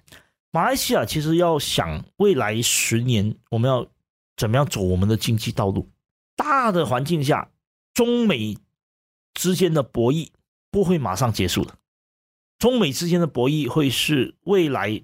[0.52, 3.86] 马来西亚其实要想未来十年我们要
[4.38, 5.90] 怎么样走我们的经济道路，
[6.38, 7.50] 大的环境下，
[7.94, 8.58] 中美
[9.34, 10.30] 之间的博弈。
[10.74, 11.78] 不会马上结束的，
[12.58, 15.04] 中美之间的博弈会是未来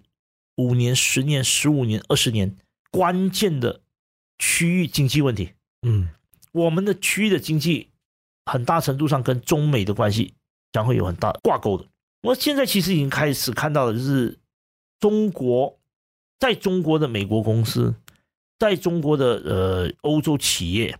[0.55, 2.57] 五年、十年、十五年、二十年
[2.89, 3.81] 关键的
[4.39, 5.51] 区域经济问题。
[5.83, 6.09] 嗯，
[6.53, 7.89] 我们的区域的经济
[8.47, 10.33] 很大程度上跟中美的关系
[10.71, 11.85] 将会有很大挂钩的。
[12.23, 14.39] 我现在其实已经开始看到的就是
[14.99, 15.77] 中国
[16.39, 17.93] 在中国的美国公司，
[18.57, 20.97] 在中国的呃欧洲企业。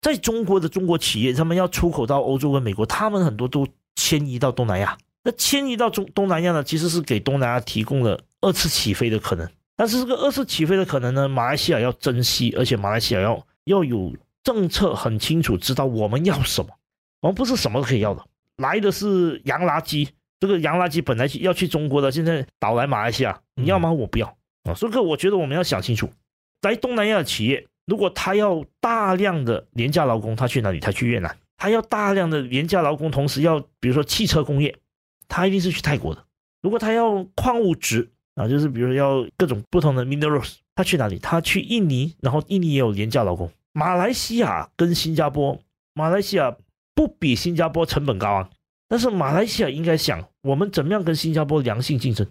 [0.00, 3.66] 在中国的中国企业，他们要出口到欧洲跟美国，他们很多都
[3.98, 4.96] 迁移到东南亚。
[5.24, 9.46] 那迁移到中东南亚呢，其实是给东南亚提供了二次起飞的可能。
[9.76, 16.70] 但是这个二次起飞的可能呢，马来西亚要珍惜，而且马来西亚要要有政策很清楚，知道我们要什么。
[17.20, 18.24] 我们不是什么都可以要的，
[18.58, 20.08] 来的是洋垃圾，
[20.38, 23.92] 这个洋垃圾本来要去中国的，现在倒来马来西亚，你要吗？
[23.92, 24.72] 我不要啊。
[24.74, 26.08] 所以我觉得我们要想清楚，
[26.62, 30.78] 在东南亚的企业，如果他要大量的廉价劳工，他去哪里？
[30.78, 31.36] 他去越南。
[31.58, 34.74] 他要大量的廉价劳工，同时要比如说汽车工业，
[35.28, 36.24] 他一定是去泰国的。
[36.62, 41.18] 如果他要矿物质啊，就是比如说要各种不同的 minerals，他去哪里？
[41.18, 43.52] 他去印尼，然后印尼也有廉价劳工。
[43.72, 45.60] 马来西亚跟新加坡，
[45.92, 46.56] 马来西亚。
[46.94, 48.50] 不比新加坡成本高啊，
[48.88, 52.26] 但是马来西亚应该想，我们怎么样跟新加坡良性竞争？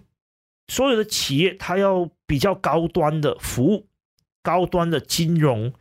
[0.70, 3.86] 所有的企业它要比较高端的服务、
[4.42, 5.72] 高端的金融，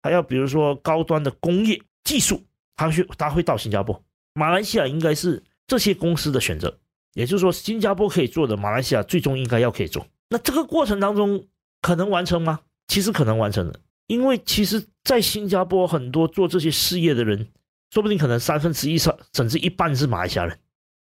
[0.00, 2.44] 还要比如说高端的工业技术，
[2.80, 4.02] 它去他会到新加坡。
[4.32, 6.78] 马来西亚应该是这些公司的选择，
[7.12, 10.06] 也就是说，新加坡可以做的，马来西亚最终应该要可以做。
[10.30, 11.46] 那这个过程当中
[11.82, 12.60] 可能完成吗？
[12.88, 17.48] 其实可能完成的，因为其实在新加坡很多做这些事业的人。
[17.92, 20.56] 说不定可能三分之一甚甚至一半是马来西亚人。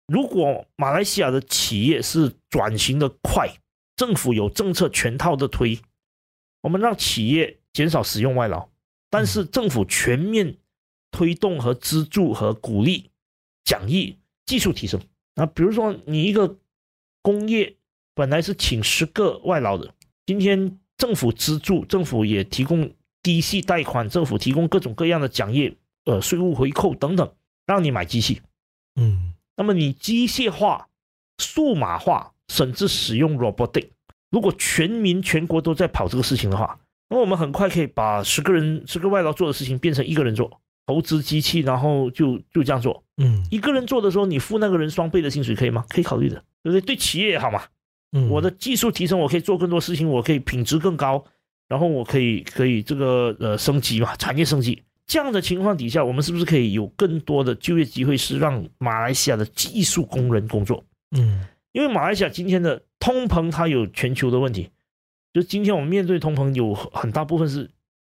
[0.06, 3.46] 如果马来西亚的企业是转型的快，
[3.94, 5.78] 政府有政策全套的推，
[6.62, 8.70] 我们让企业减少使用外劳，
[9.10, 10.56] 但是政府全面
[11.10, 13.10] 推动和资助和鼓励
[13.64, 14.16] 讲义
[14.46, 15.00] 技术提升。
[15.34, 16.56] 那比如说你一个
[17.22, 17.76] 工业
[18.14, 19.94] 本来是请十个外劳的，
[20.26, 22.90] 今天政府资助，政府也提供
[23.22, 25.76] 低息贷款，政府提供各种各样的奖业。
[26.04, 27.34] 呃，税务回扣等等，
[27.66, 28.40] 让你买机器，
[28.94, 30.88] 嗯，那么你机械化、
[31.36, 33.88] 数码化，甚至使用 robotic，
[34.30, 45.84] 如果全民全国都在跑这个事情的话，那我们很快可以把十个人、十个外劳做的事情变成一个人做，投资机器，然后就就这样做，嗯，一个人做的时候，你付那个人双倍的薪水可以吗？
[45.90, 46.80] 可以考虑的，对不对？
[46.80, 47.62] 对企业也好嘛，
[48.12, 51.22] 嗯，我的技术提升，我可以做更多事情，我可以品质更高，
[51.68, 54.82] 然后我可以可以这个呃升级嘛，产业升级。
[55.06, 60.82] 这样的情况底下，我们是不是可以有更多的就业机会，是让马来西亚的技术工人工作？
[61.10, 64.70] 嗯，因为马来西亚今天的通膨，它有全球的问题。
[65.34, 67.70] 就今天我们面对通膨，有很大部分是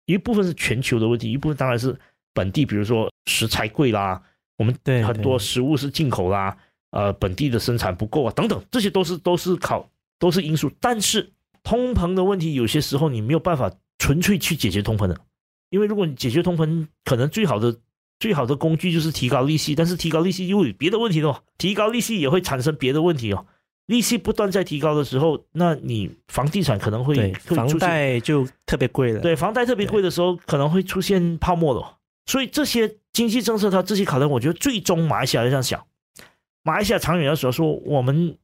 [0.06, 1.94] 一部分是全球的问题，一部分当然是
[2.32, 4.22] 本地，比如说食材贵啦，
[4.56, 6.56] 我们对很多食物是进口啦，
[6.90, 10.70] 呃，本地的生产不够啊，等等，这些都是都是考都是因素。
[10.80, 15.16] 但是通膨的问题，有些时候你没有办法纯粹去解决通膨的。
[15.70, 17.74] 因为如果你解决通膨，可能最好的
[18.18, 21.42] 最好的工具就是提高利息，但是提高利息又有别的问题哦。
[21.56, 23.46] 提高利息也会产生别的问题哦。
[23.86, 29.20] 利息不断在提高的时候，那你房地产可能会，房贷就特别贵了。
[29.20, 31.84] 对，房贷特别贵的时候，可能会出现泡沫的。
[32.26, 35.86] 所以这些经济政策，它这些考量，我觉得最终马来西亚要这样想：
[36.62, 38.38] 马来西亚长远要说说，我们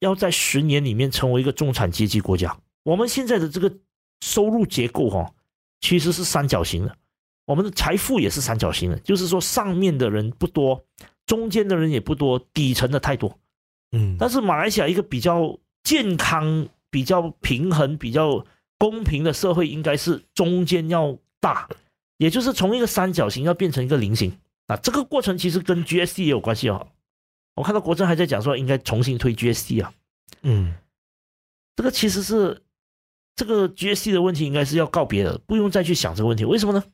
[0.00, 2.56] 要在十年里面成为一个中产阶级国家。
[2.82, 3.72] 我们现在的这个
[4.20, 5.32] 收入结构，哈。
[5.80, 6.96] 其实是三角形的，
[7.44, 10.82] 我们的财富也是三角形的，就是说上面的人不多，
[11.26, 13.38] 中间的人也不多，底层的太多。
[13.92, 18.42] 嗯，但是马来西亚一个比较健康、比较平衡、比较
[18.78, 21.68] 公平的社会，应该是中间要大，
[22.24, 24.76] 也就是从一个三角形要变成一个菱形啊。
[24.78, 26.88] 这个过程其实跟 GST 也有关系哦。
[27.54, 29.92] 我看到国政还在讲说应该重新推 GST 啊。
[30.42, 30.74] 嗯，
[31.76, 32.62] 这个其实是。
[33.36, 36.44] 这个 GST 的问题应该是要告别的，不用再去想这个问题。
[36.44, 36.84] 为什么呢？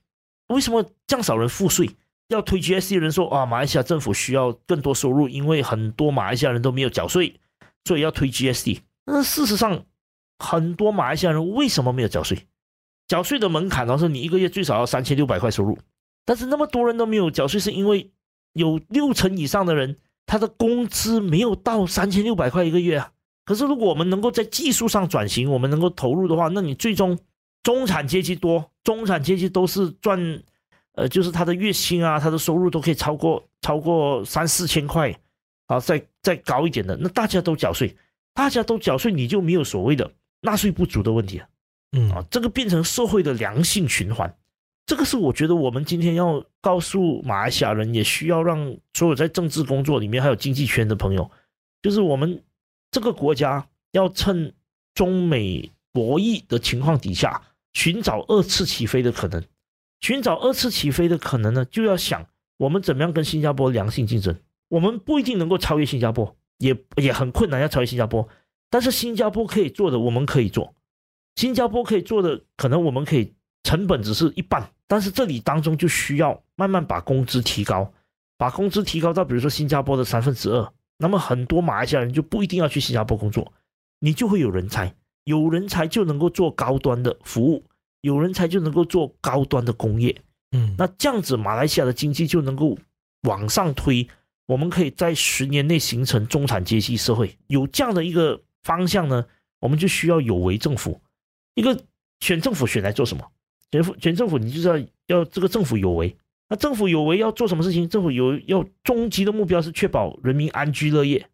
[0.47, 1.91] 为什么这样少人付税？
[2.29, 7.39] 要推 GST 的人说啊，马来西亚政府需要更多收入，因为很多马来西亚人都没有缴税，
[7.85, 8.81] 所以要推 GST。
[9.05, 9.85] 那事实上，
[10.39, 12.47] 很多马来西亚人为什么没有缴税？
[13.11, 15.77] 缴税的门槛然后是你一个月最少要三千六百块收入，
[16.25, 18.09] 但是那么多人都没有缴税，是因为
[18.53, 19.97] 有六成以上的人
[20.27, 23.11] 他的工资没有到三千六百块一个月啊。
[23.45, 27.19] 可是，如果我们能够在技术上转型，我们能够投入的话，那你最终
[27.65, 30.41] 中产阶级多，中产阶级都是赚，
[30.93, 35.13] 呃，就是他的月薪啊，他的收入都可以超过超过三四千块，
[35.67, 37.97] 啊，再再高一点的，那大家都缴税，
[38.33, 40.09] 大家都缴税，你就没有所谓的
[40.43, 41.49] 纳税不足的问题啊，
[41.93, 44.37] 嗯啊，这个变成社会的良性循环，
[44.87, 51.31] 这个是我觉得我们今天要告诉马来西亚人，也需要让所有在政治工作里面还有经济圈的朋友，
[51.83, 52.43] 就是我们。
[52.93, 54.53] 这个国家要趁
[54.95, 57.41] 中美博弈的情况底下，
[57.73, 59.41] 寻找二次起飞的可能。
[60.01, 62.27] 寻找二次起飞的可能呢，就要想
[62.57, 64.37] 我们怎么样跟新加坡良性竞争。
[64.71, 68.29] 我们不一定能够超越新加坡，也也很困难要超越新加坡。
[68.71, 70.75] 但是新加坡可以做的，我们可以做；
[71.37, 74.71] 新加坡可以做的，可能我们可以成本只是一半。
[74.87, 77.93] 但是这里当中就需要慢慢把工资提高，
[78.37, 80.73] 把工资提高到比如说新加坡的三分之二。
[80.99, 83.53] 那么很多马来西亚人就不一定要去新加坡工作，
[84.01, 87.65] 你就会有人才，有人才就能够做高端的服务，
[88.03, 90.15] 有人才就能够做高端的工业。
[90.53, 92.77] 嗯，那这样子，马来西亚的经济就能够
[93.23, 94.07] 往上推。
[94.47, 97.39] 我们可以在十年内形成中产阶级社会。
[97.47, 99.25] 有这样的一个方向呢，
[99.61, 101.01] 我们就需要有为政府。
[101.55, 101.79] 一个
[102.21, 103.25] 选政府选来做什么？
[103.73, 106.17] 选府选政府，你就是要要这个政府有为。
[106.49, 107.89] 那政府有为要做什么事情？
[107.89, 111.25] 政府有要终极的目标是确保人民安居乐业。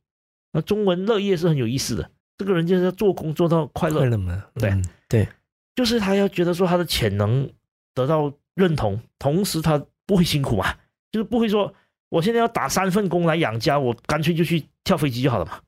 [0.53, 4.01] 那中文乐业是很有意思的，这个人就是要做工做到快乐。
[4.01, 4.45] 快乐吗？
[4.55, 5.29] 对、嗯、对，
[5.75, 7.51] 就是他要觉得说他的潜能
[7.95, 10.75] 得到认同，同时他不会辛苦嘛，
[11.11, 11.73] 就是不会说
[12.11, 15.61] 我现在要打三份工来养家，我干脆就去跳飞机就好了嘛。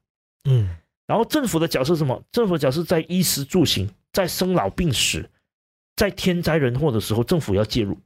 [0.44, 0.68] 嗯，
[1.06, 2.22] 然后政府的角色是什么？
[2.30, 5.30] 政府的角色在衣食住行，在生老病死，
[5.96, 7.98] 在天灾人祸的时候，政府要介入。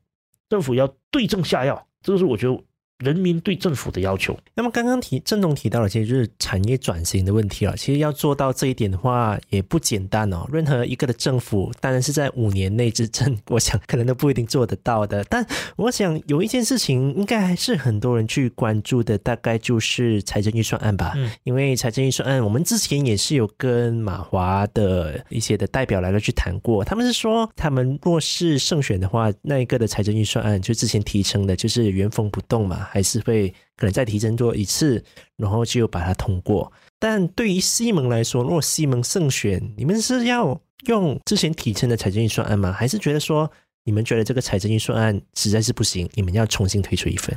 [0.48, 2.64] 政府要对症下药，这个是我觉得。
[3.02, 4.38] 人民对政府的要求。
[4.54, 7.76] 那么刚刚提郑总提到了，其实就是产业转型的问题了。
[7.76, 10.46] 其实要做到这一点的话，也不简单哦。
[10.52, 15.24] 任何一个的政府，当然是在五年内执政，我想可能都不一定做得到的。
[15.24, 21.12] 但我想有一件事情，应该还是很多人去关注的，大概就是财政预算案吧。
[21.16, 32.88] 嗯，因为财政预算案，我们之前也是有跟马华的一些的代表来了去谈过，他们是说，他们若是胜选的话，那一个的财政预算案就之前提成的，就是原封不动嘛。
[32.92, 35.02] 还是会可能再提前做一次，
[35.38, 36.70] 然后就把它通过。
[36.98, 42.70] 但对于西蒙来说，如果西蒙胜选，你们是要用之前提成的财政预算案吗？
[42.70, 43.50] 还是觉得说
[43.84, 47.34] 你们觉得这个财政预算案实在是不行，你们要重新推出一份？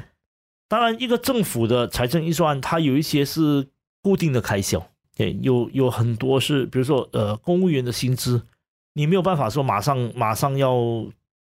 [0.67, 3.65] 当然，一个政府的财政预算案，它有一些是
[4.01, 8.41] 固定的开销，对，有有很多是，比如说呃，公务员的薪资，
[8.93, 10.75] 你没有办法说马上马上要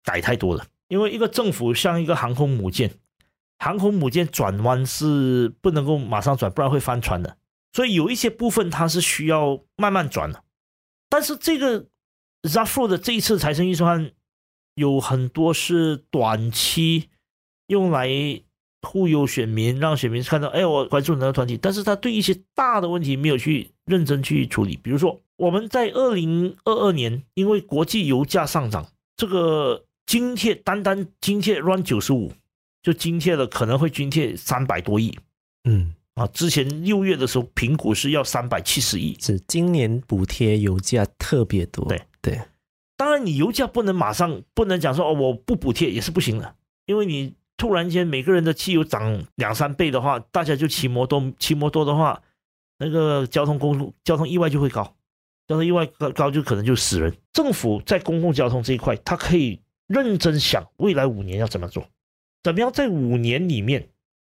[0.02, 2.90] 改太多的，因为一个政府像一个航空母舰。
[3.62, 7.36] 航空母舰转弯是不能够马上转，不然会翻船的。
[7.72, 10.42] 所以有一些部分它是需要慢慢转的。
[11.08, 11.86] 但是这个
[12.42, 14.10] Zafro 的这一次财政预算
[14.74, 17.08] 有很多是短期
[17.68, 18.10] 用来
[18.82, 21.56] 忽悠选民，让选民看到，哎，我关注哪个团体。
[21.56, 24.76] 但是他对一些大的问题没有去认真去处理。
[24.76, 32.32] 比如说，我们在二零二二年因为国际油价上涨，这个津贴单单津贴 run 九十五。
[32.82, 35.18] 就津贴了，可能会津贴三百多亿，
[35.64, 35.94] 嗯。
[36.14, 42.02] 啊，之前六月的时候评估是要三百七十亿，是今年补贴油价特别多，对。
[42.20, 42.38] 对，
[42.98, 52.20] 当然你油价不能马上不能讲说哦我不补贴也是不行的，因为你突然间每个人的汽油涨两三倍的话，大家就骑摩托骑摩托的话，
[52.78, 54.94] 那个交通公路交通意外就会高，
[55.48, 57.16] 交通意外高高就可能就死人。
[57.32, 61.88] 政府在公共交通这一块，他可以认真想未来五年要怎么做。
[62.42, 63.88] 怎么样在五年里面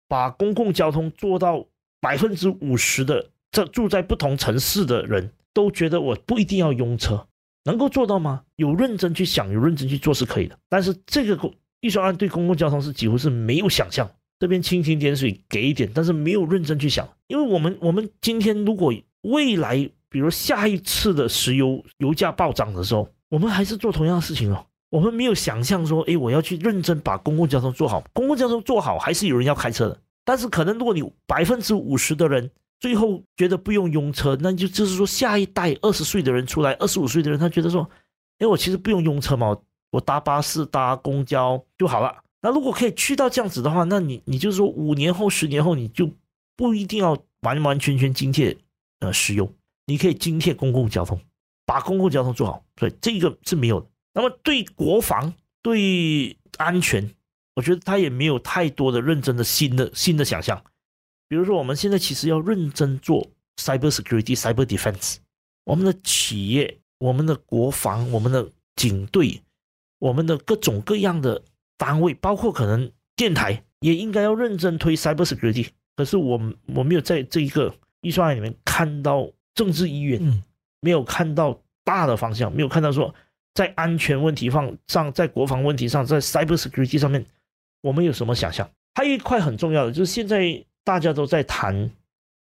[0.08, 1.66] 把公共交通做到
[2.00, 7.26] 百分之五十的这住在不同城市的人都觉得我不一定要用车，
[7.64, 8.44] 能够做到吗？
[8.56, 10.58] 有认真去想，有认真去做是可以的。
[10.68, 17.08] 但是这个预算案对公共交通是几乎是没有想象，这边蜻蜓点水给一点，但是没有认真去想。
[17.26, 24.66] 因为我们我们今天如果未来比如下一次的石油油价暴涨的时候，我们还是做同样的事情哦。
[24.90, 28.02] 我们没有想象说，哎，我要去认真把公共交通做好。
[28.12, 30.00] 公共交通做好，还是有人要开车的。
[30.24, 37.88] 但是可能如果你百分之五十的人最后觉得不用用车，那就就是说下一代二十岁的人出来，二十五岁的人他觉得说，
[38.38, 39.56] 哎，我其实不用用车嘛，
[39.90, 42.16] 我搭巴士、搭公交就好了。
[42.42, 46.08] 那如果可以去到这样子的话，那你你就是说五年后、十年后，你就
[46.56, 48.56] 不一定要完完全全津贴
[49.00, 49.52] 呃石油，
[49.86, 51.20] 你可以津贴公共交通，
[51.64, 52.64] 把公共交通做好。
[52.78, 53.86] 所以这个是没有的。
[54.16, 57.10] 那么对国防、对安全，
[57.54, 60.64] 我觉得他也没有太多的认真的新的新的想象。
[61.28, 65.16] 比如说，我们现在其实要认真做 cyber security、cyber defense，
[65.64, 69.42] 我们的企业、我们的国防、我们的警队、
[69.98, 71.42] 我们的各种各样的
[71.76, 75.68] 单位，包括可能电台，也应该要认真推 cyber security。
[75.94, 76.40] 可是我
[76.74, 80.42] 我没有在这一个预算案里面看到政治意愿，嗯，
[80.80, 83.14] 没有看到大的方向，没有看到说。
[83.56, 87.24] 在安全问题上，上在国防问题上，在 cyber security 上面，
[87.80, 88.70] 我们有什么想象？
[88.94, 91.90] 还有一块很重要的，就是现在大家都在谈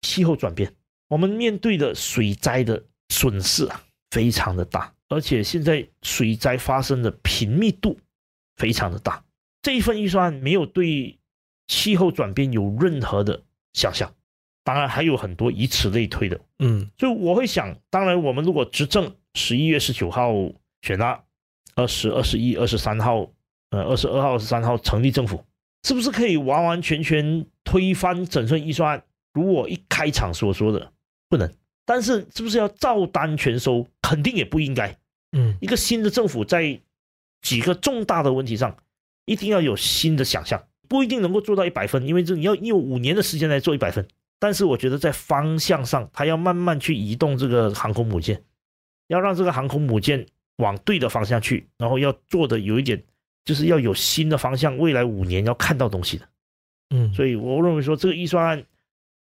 [0.01, 0.73] 气候转变，
[1.09, 7.99] 我们面对的水灾的损失啊，非常的大，而且现在水灾发生的频密度
[8.56, 9.21] 非常的大。
[9.62, 11.19] 这一份预算案没有对
[11.67, 13.41] 气候转变有任何的
[13.73, 14.10] 想象，
[14.63, 16.39] 当然还有很多以此类推的。
[16.60, 20.31] 嗯，所以我会想，当然我们如果执政十一月十九号。
[20.84, 21.23] 选了
[21.75, 23.27] 二十二十一二十三号，
[23.71, 25.44] 呃，二十二号、二十三号成立政府，
[25.84, 29.04] 是不是可以完完全全推翻整份预算案？
[29.34, 30.92] 如我一开场所说的，
[31.27, 31.52] 不能。
[31.86, 33.88] 但是，是不是要照单全收？
[34.02, 34.96] 肯定也不应该。
[35.31, 36.79] 嗯，一个新的政府在
[37.42, 38.77] 几个重大的问题上，
[39.25, 44.08] 一定要有新的想象，不一定能够做到一百分，因为这你要用五年的时间来做一百分。
[44.40, 48.44] 但是我觉得在方向上，他要慢慢去移动这个航空母舰，
[49.08, 50.25] 要让这个航空母舰
[50.63, 53.03] 往对的方向去，然后要做的有一点，
[53.43, 56.25] 就是要有新的方向，未来五年要看到东西的。
[56.95, 58.65] 嗯，所以我认为说这个预算案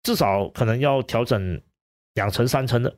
[0.03, 1.59] 至少可能要调整
[2.13, 2.95] 两成三成的。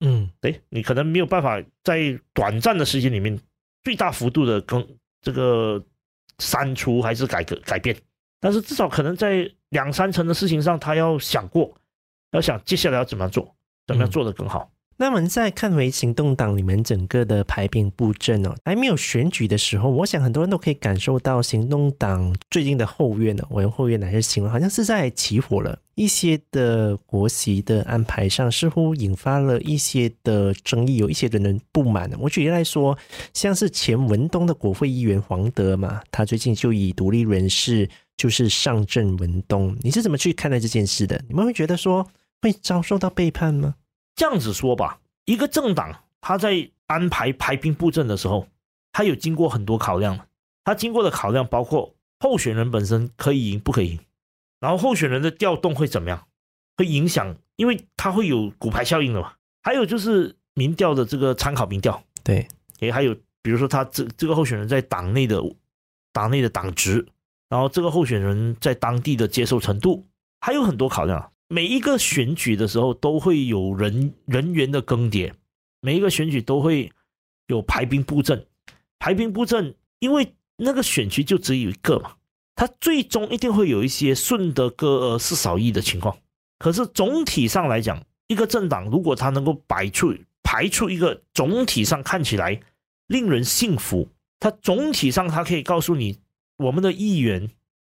[0.00, 3.38] 嗯，对，你可能没有办法在短暂的时间里面
[3.84, 4.86] 最大幅度的更
[5.22, 5.82] 这个
[6.38, 7.96] 删除还是改革改变，
[8.40, 11.74] 但是至少可能在两三成的事情上，他要想过，
[12.32, 13.54] 要想接下来要怎么做，
[13.86, 14.70] 怎么样做得更好。
[14.70, 25.78] 嗯那我们再看回行动党你们整个的排兵布阵哦，还没有选举的时候，我想很多人都可以感受到行动党最近的后院呢，我用后院来形容，好像是在起火了。
[25.96, 32.10] 一些的国席的安排上，似乎引发了一些的争议，有一些人的不满。
[32.18, 32.96] 我举例来说，
[33.34, 41.22] 像是前文东的国会议员黄德嘛，他最近就以独立人士就是上阵文东，你是怎么去看待这件事的？
[41.28, 42.06] 你们会觉得说
[42.40, 43.74] 会遭受到背叛吗？
[44.16, 48.48] 这样子说吧，一个政党他在安排排兵布阵的时候，
[48.90, 50.26] 他有经过很多考量。
[50.64, 54.00] 他经过的考量包括候选人本身可以赢不可以赢，
[54.58, 56.26] 然后候选人的调动会怎么样，
[56.76, 59.34] 会影响，因为他会有骨牌效应的嘛。
[59.62, 62.48] 还有就是民调的这个参考民调，对，
[62.80, 65.40] 也还有比如说他这这个候选人在党内的
[66.12, 67.06] 党内的党职，
[67.48, 70.04] 然后这个候选人在当地的接受程度，
[70.40, 71.30] 还有很多考量。
[71.48, 75.32] 每一个选举的时候都会有人人员的更迭，
[75.80, 76.90] 每一个选举都会
[77.46, 78.44] 有排兵布阵，
[78.98, 82.14] 排兵布阵，因为那个选区就只有一个嘛，
[82.56, 86.18] 它最终一定会有一些顺得哥而失少义的情况。
[86.58, 92.60] 可是总体上来讲，一个政党如果它能够摆出排出一个总体上看起来
[93.06, 94.08] 令人信服，
[94.40, 96.18] 它总体上它可以告诉你，
[96.56, 97.48] 我们的议员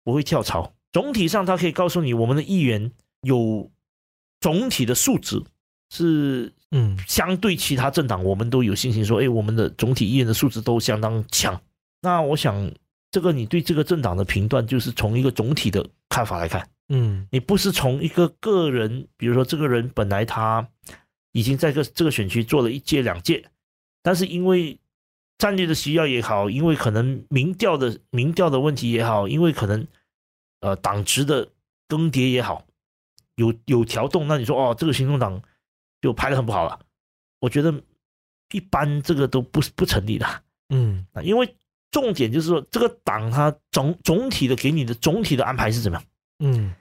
[0.04, 2.92] 不会跳槽，总体上它可以告诉你，我们的议员。
[3.28, 3.70] 有
[4.40, 5.44] 总体的素质
[5.90, 11.62] 是，嗯，相对其他政党，我们都有信心说，哎，我们的总体议员的素质都相当强。
[12.02, 12.72] 那我想，
[13.12, 20.68] 这个你对这个政党的评断，就是从一个总体的看法来看，嗯，你不是从一个个人，比如说这个人本来他
[21.32, 23.46] 已经在个这个选区做了一届两届，
[24.04, 24.78] 但是因为
[25.38, 29.88] 战略的需要也好，因为可能民调的民调的问题也好，因为可能
[30.60, 31.48] 呃党职的
[31.88, 32.67] 更迭也好。
[33.38, 35.42] 有有调动，那你说哦，这个行动党
[36.02, 36.80] 就排的很不好了。
[37.40, 37.74] 我觉得
[38.52, 40.26] 一般这个都不不成立的，
[40.70, 41.56] 嗯，因为
[41.92, 46.08] 重点就是说这个党它总总体的给你的总体的安排是怎么样，
[46.40, 46.74] 嗯，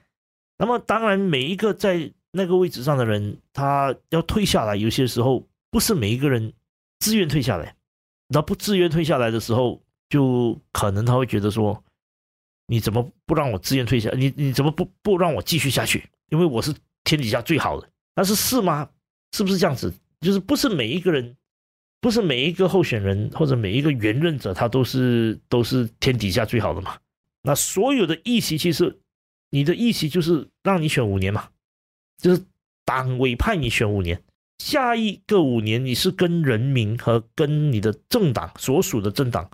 [0.57, 6.51] 那么当然每一个在那个位置上的人，他要退下来，有些时候不是每一个人
[6.99, 7.75] 自愿退下来，
[8.27, 11.83] 那不自愿退下来的时候，就可能他会觉得说，
[12.65, 14.09] 你怎么不让我自愿退下？
[14.15, 16.09] 你你怎么不不让我继续下去？
[16.29, 16.73] 因为我是
[17.03, 18.89] 天底下最好的，但是是吗？
[19.33, 19.93] 是不是这样子？
[20.21, 21.35] 就是不是每一个人，
[22.01, 26.97] 不是每一个候选人或者每一个原任者，他都是都是天底下最好的嘛？
[27.43, 28.99] 那所有的议席，其实
[29.49, 31.49] 你的议席就是让你选五年嘛，
[32.17, 32.43] 就是
[32.83, 34.21] 党委派你选五年，
[34.57, 39.49] 下一个五年你是跟人民和跟你的政党所属的政党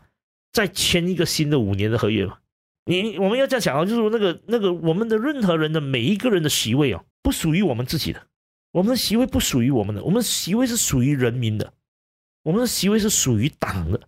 [0.52, 2.38] 再签一个新的五年的合约嘛。
[2.86, 8.28] 你我们要这样想啊，就是说那个那个我们的任何人的每一个人的席位啊，不属于我们自己的，
[8.72, 11.74] 我们的席位不属于我们的，我们的席位是属于人民的，
[12.44, 14.02] 我们的席位是属于党的，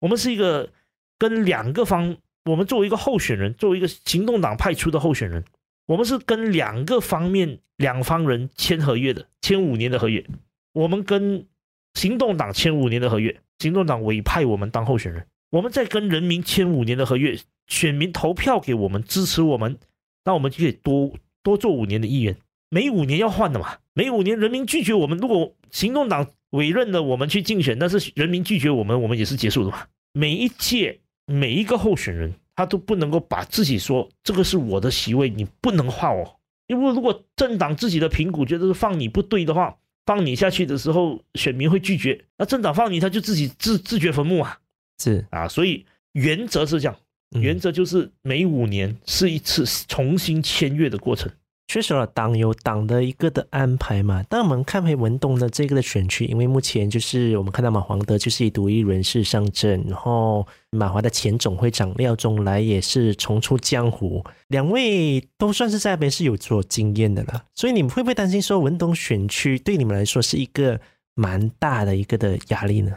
[0.00, 0.70] 我们是一个
[1.18, 5.44] 跟两个方，我们作为一个候选人，作为一个行动党派出的候选人，
[5.86, 10.24] 我们是跟两个方面两方人签合约的，签五年的合约，
[10.72, 11.46] 我们跟
[11.92, 17.38] 行动党签五年的合约，行动党委派我们当候选人，我们在跟人民签五年的合约。
[17.66, 19.78] 选民投票给我们，支持我们，
[20.24, 22.34] 那我们就可以多多做五年的议员。
[22.70, 29.86] 每五年要换的嘛，每五年人民拒绝我们，如果行动党委任的我们去竞选，但是人民拒绝我们，我们也是结束的嘛。
[30.14, 36.40] 每一届每一个候选人，他都不能够把自己说这个是我的席位，你不能换我。
[36.68, 39.76] 因为如果政党自己的评估觉得是放你不对的话，
[40.06, 44.58] 放你下去的时候，选民会拒绝，那政党放你，他就自己自自掘坟墓啊。
[44.98, 46.96] 是啊，所以原则是这样。
[47.38, 51.30] 原则就是每五年是一次重新签约的过程。
[51.70, 54.24] 确实了，党有党的一个的安排嘛。
[54.30, 67.44] 但我们看回文东的这个的选区，因为目前就是我们看到马黄德就是以独立人士上阵，然后马华的前总会长廖仲来也是重出江湖，两位都算是在那边是有做经验的了。
[67.54, 70.80] 所以你们会不会担心说文东选区对你们来说是一个
[71.14, 72.96] 蛮大的一个的压力呢？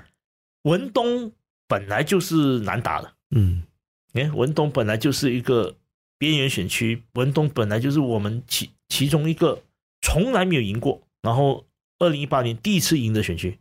[0.63, 1.33] 文东
[1.71, 3.63] 本来就是难打的，嗯，
[4.11, 5.73] 哎，文东本来就是一个
[6.17, 9.63] 边缘选区，文东本来就是我们其其中一个
[10.01, 11.65] 从来没有赢过，然后
[11.99, 13.57] 二零一八年第一次赢的选区，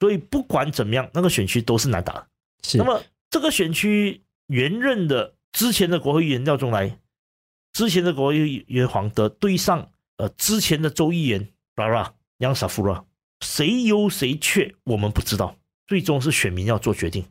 [0.00, 2.26] 所以不管怎么样，那个选区都是难打的。
[2.64, 3.00] 是，那么
[3.30, 6.98] 这个选区原任的之前的国会议员廖仲来，
[7.72, 13.04] 之前的国会议员黄德对上呃之前的州议员拉拉杨萨夫拉，
[13.40, 15.56] 谁优谁缺我们不知道。
[15.90, 17.24] 最终是选民要做决定，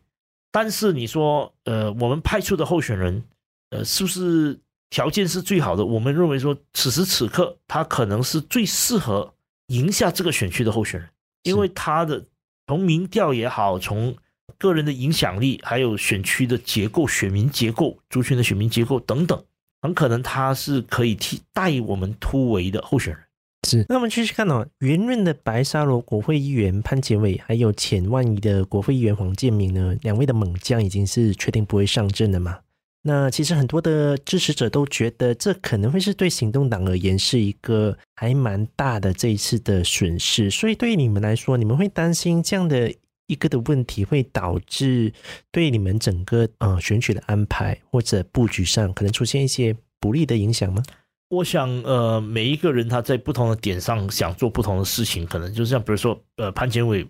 [0.51, 3.23] 但是你说，呃，我们派出的候选人，
[3.69, 5.85] 呃，是不是条件是最好的？
[5.85, 9.33] 我们认为说，此时此刻他可能是最适合
[9.67, 11.09] 赢下这个选区的候选人，
[11.43, 12.25] 因为他的
[12.67, 14.13] 从民调也好，从
[14.57, 19.41] 个人的影响力，还有选区的结构、选民结构、族群的选民结构等等，
[19.81, 23.23] 很可能他是可以替代我们突围的候选人。
[23.67, 32.59] 是，那我们继续看哦，圆润的白沙罗国会议员潘杰伟，还有前万怡的国会议员黄建明呢，两位的猛将已经是确定不会上阵了嘛？
[33.01, 40.49] 那其实很多的支持者都觉得，这可能会是对行动党而言是一个还蛮大的这一次的损失。
[40.49, 42.93] 所以对于你们来说，你们会担心这样的
[43.27, 45.13] 一个的问题会导致
[45.51, 50.83] 对你们整个呃选举的安排或者布局上可能出现一些不利的影响吗？
[51.29, 57.07] 我想，呃，每一个人他在不同的点上想做不同的事情，可能就是像比如说，呃，潘建伟，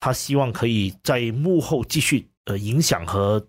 [0.00, 3.46] 他希望可以在幕后继续呃影响和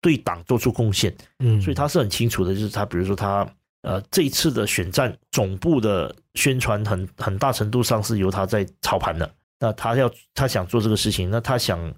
[0.00, 3.44] 对党做出贡献，嗯，所以他是很清楚的，就是他比如说他
[3.82, 11.92] 呃这一次的选战总部的宣传很很大程度上是由他在操盘的，那他要他想做这个事情，那他想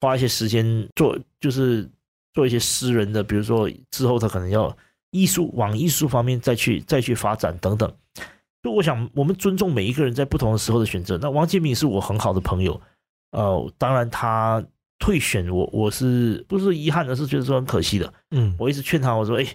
[0.00, 1.86] 花一些时间做，就是
[2.32, 4.74] 做一些私人的，比如说之后他可能要。
[5.12, 7.94] 艺术往艺术方面再去再去发展等等，
[8.62, 11.18] 就我想我们尊重每一个人在不同的时候的选择。
[11.20, 12.80] 那王建民是我很好的朋友，
[13.32, 14.64] 呃，当然他
[14.98, 18.10] 退选我我是不是遗憾的，是觉得说很可惜的。
[18.30, 19.46] 嗯，我一直劝他，我说，哎，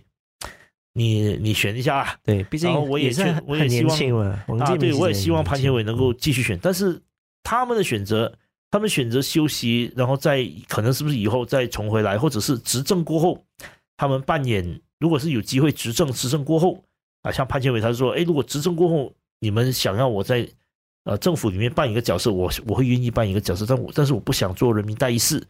[0.94, 2.16] 你你选一下啊。
[2.24, 6.60] 对，毕竟我也劝，我也希望啊，对，我也希望潘建伟能够继续选。
[6.62, 7.02] 但是
[7.42, 8.32] 他们的选择，
[8.70, 13.44] 他们选择休息，然后再可能是不是以后再重回来，或者是执政过后，
[13.98, 14.80] 他们扮演。
[15.00, 16.84] 如果是有机会执政，执政过后
[17.22, 20.50] 啊，像潘建伟他说，哎，如果执政过后你们想要我在
[21.04, 25.48] 呃政府里面扮一个角色，我我会愿意扮一个角色，但我但是我不想做人民代议士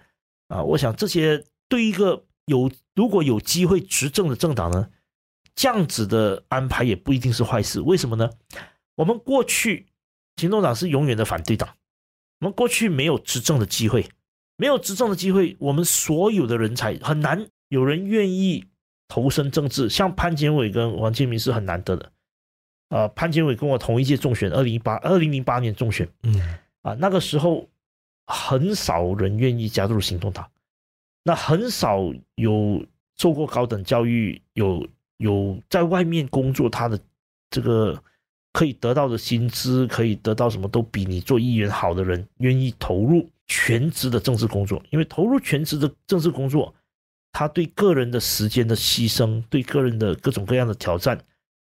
[0.50, 0.62] 啊。
[0.62, 4.90] 我想这些对一个有如果有机会执政的政党呢，
[5.56, 7.80] 这样子的安排也不一定是坏事。
[7.80, 8.30] 为什么呢？
[8.96, 9.88] 我们过去
[10.36, 11.70] 行动党是永远的反对党，
[12.40, 14.10] 我们过去没有执政的机会，
[14.58, 18.66] 没有执政的机会，我们所有的人才很难有人愿意。
[19.08, 22.12] 投身政治，像潘建伟跟王建民是很难得的。
[22.90, 26.08] 呃，潘建伟跟我同一届中选，二零一八、二零零八年中选。
[26.24, 27.68] 嗯，啊，那个时候
[28.26, 30.50] 很少人愿意加入行动党，
[31.24, 32.02] 那很少
[32.36, 32.86] 有
[33.18, 34.88] 受过高等教育、有
[35.18, 37.00] 有在外面工作，他的
[37.50, 38.02] 这个
[38.54, 46.74] 可以得到的薪资，可以得到什么都比你做议员好的人，愿意投入全职的政治工作，因为投入全职的政治工作。
[47.38, 51.16] 他对个人的时间的牺牲，对个人的各种各样的挑战，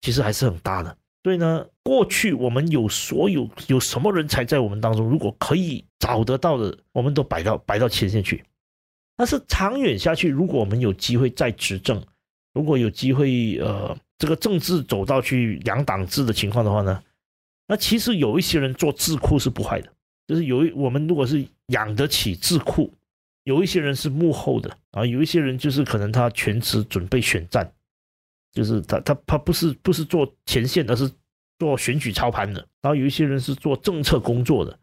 [0.02, 0.94] 其实还是很大的。
[1.22, 8.44] 所以呢，过去我们有所有有什么人才在我们当中，如果可以找得到的，我们都摆到摆到前线去。
[9.16, 12.04] 但是长远下去，如果我们有机会再执政，
[12.52, 17.02] 如果有机会呃，这个政治走到去两党制的情况的话呢，
[17.66, 19.90] 那其实有一些人做智库是不坏的，
[20.26, 22.92] 就是有一我们如果是养得起智库。
[23.44, 27.70] 有一些人是幕后的啊，有一些人就是可能他全职准备选战，
[28.52, 31.10] 就是他他他不是不是做前线，而是
[31.58, 32.66] 做选举操盘的。
[32.80, 34.78] 然后有一些人是做政策工作的，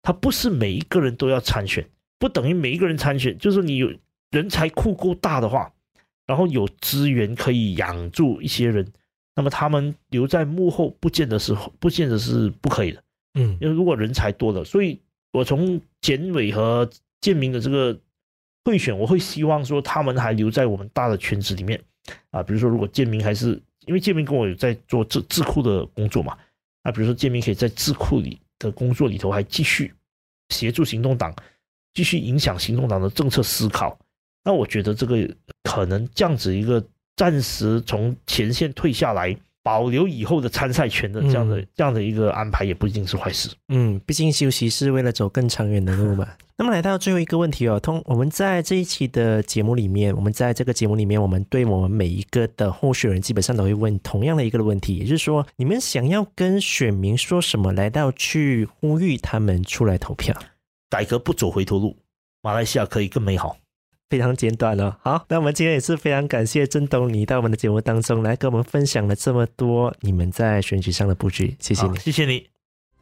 [0.00, 1.84] 他不是每一个人都要参选，
[2.18, 3.36] 不等于每一个人参选。
[3.36, 3.92] 就是你有
[4.30, 5.72] 人才库够大的话，
[6.24, 8.86] 然后有资源可以养住一些人，
[9.34, 13.02] 那么他们留在幕后，不见得是不见得是不可以的。
[13.34, 15.00] 嗯，因为如果人才多了，所以
[15.32, 16.88] 我从简伟和
[17.20, 18.00] 建明的这个。
[18.64, 21.80] 会选，我会希望说他们还留在我们大的圈子里面。
[22.30, 26.36] 啊，比如说如果建民还是因为建民跟我有在做智智库的工作嘛，
[26.82, 29.92] 啊，比如说建民可以在智库里的工作里头还继续
[30.50, 31.34] 协助行动党，
[31.94, 33.98] 继续影响行动党的政策思考，
[34.44, 35.28] 那我觉得这个
[35.62, 36.84] 可能这样子一个
[37.16, 39.34] 暂时从前线退下来，
[39.64, 43.48] 保留以后的参赛权的这样的、嗯、这样的一个安排，也不一定是坏事。
[43.70, 46.28] 嗯，毕竟休息是为了走更长远的路嘛。
[46.56, 60.36] 那么来到最后一个问题哦，通我们在这一期的节目里面，我们在这个节目里面，我们对我们每一个的候选人基本上都会问同样的一个问题，也就是说，你们想要跟选民说什么，来到去呼吁他们出来投票，
[60.90, 61.96] 改革不走回头路，
[62.42, 63.56] 马来西亚可以更美好。
[64.10, 72.46] 非常简短了，好，那我们今天也是非常感谢郑东你到我们的节目当中来跟我们分享了这么多你们在选举上的布局，谢谢你，谢谢你。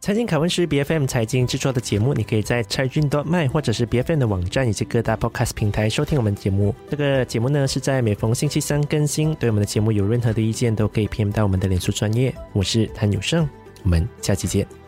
[0.00, 6.74] 财经拷问是 BFM 财经制作的节目，你可以在财讯 .my 或者是 BFM 的网站以及各大 Podcast 平台收听我们的节目。
[6.90, 12.34] 这个节目呢是在每逢星期三更新，对我们的节目有任何的意见都可以 PM 到我们的脸书专业。
[12.52, 13.48] 我是谭友胜，
[13.84, 14.81] 我们下期见。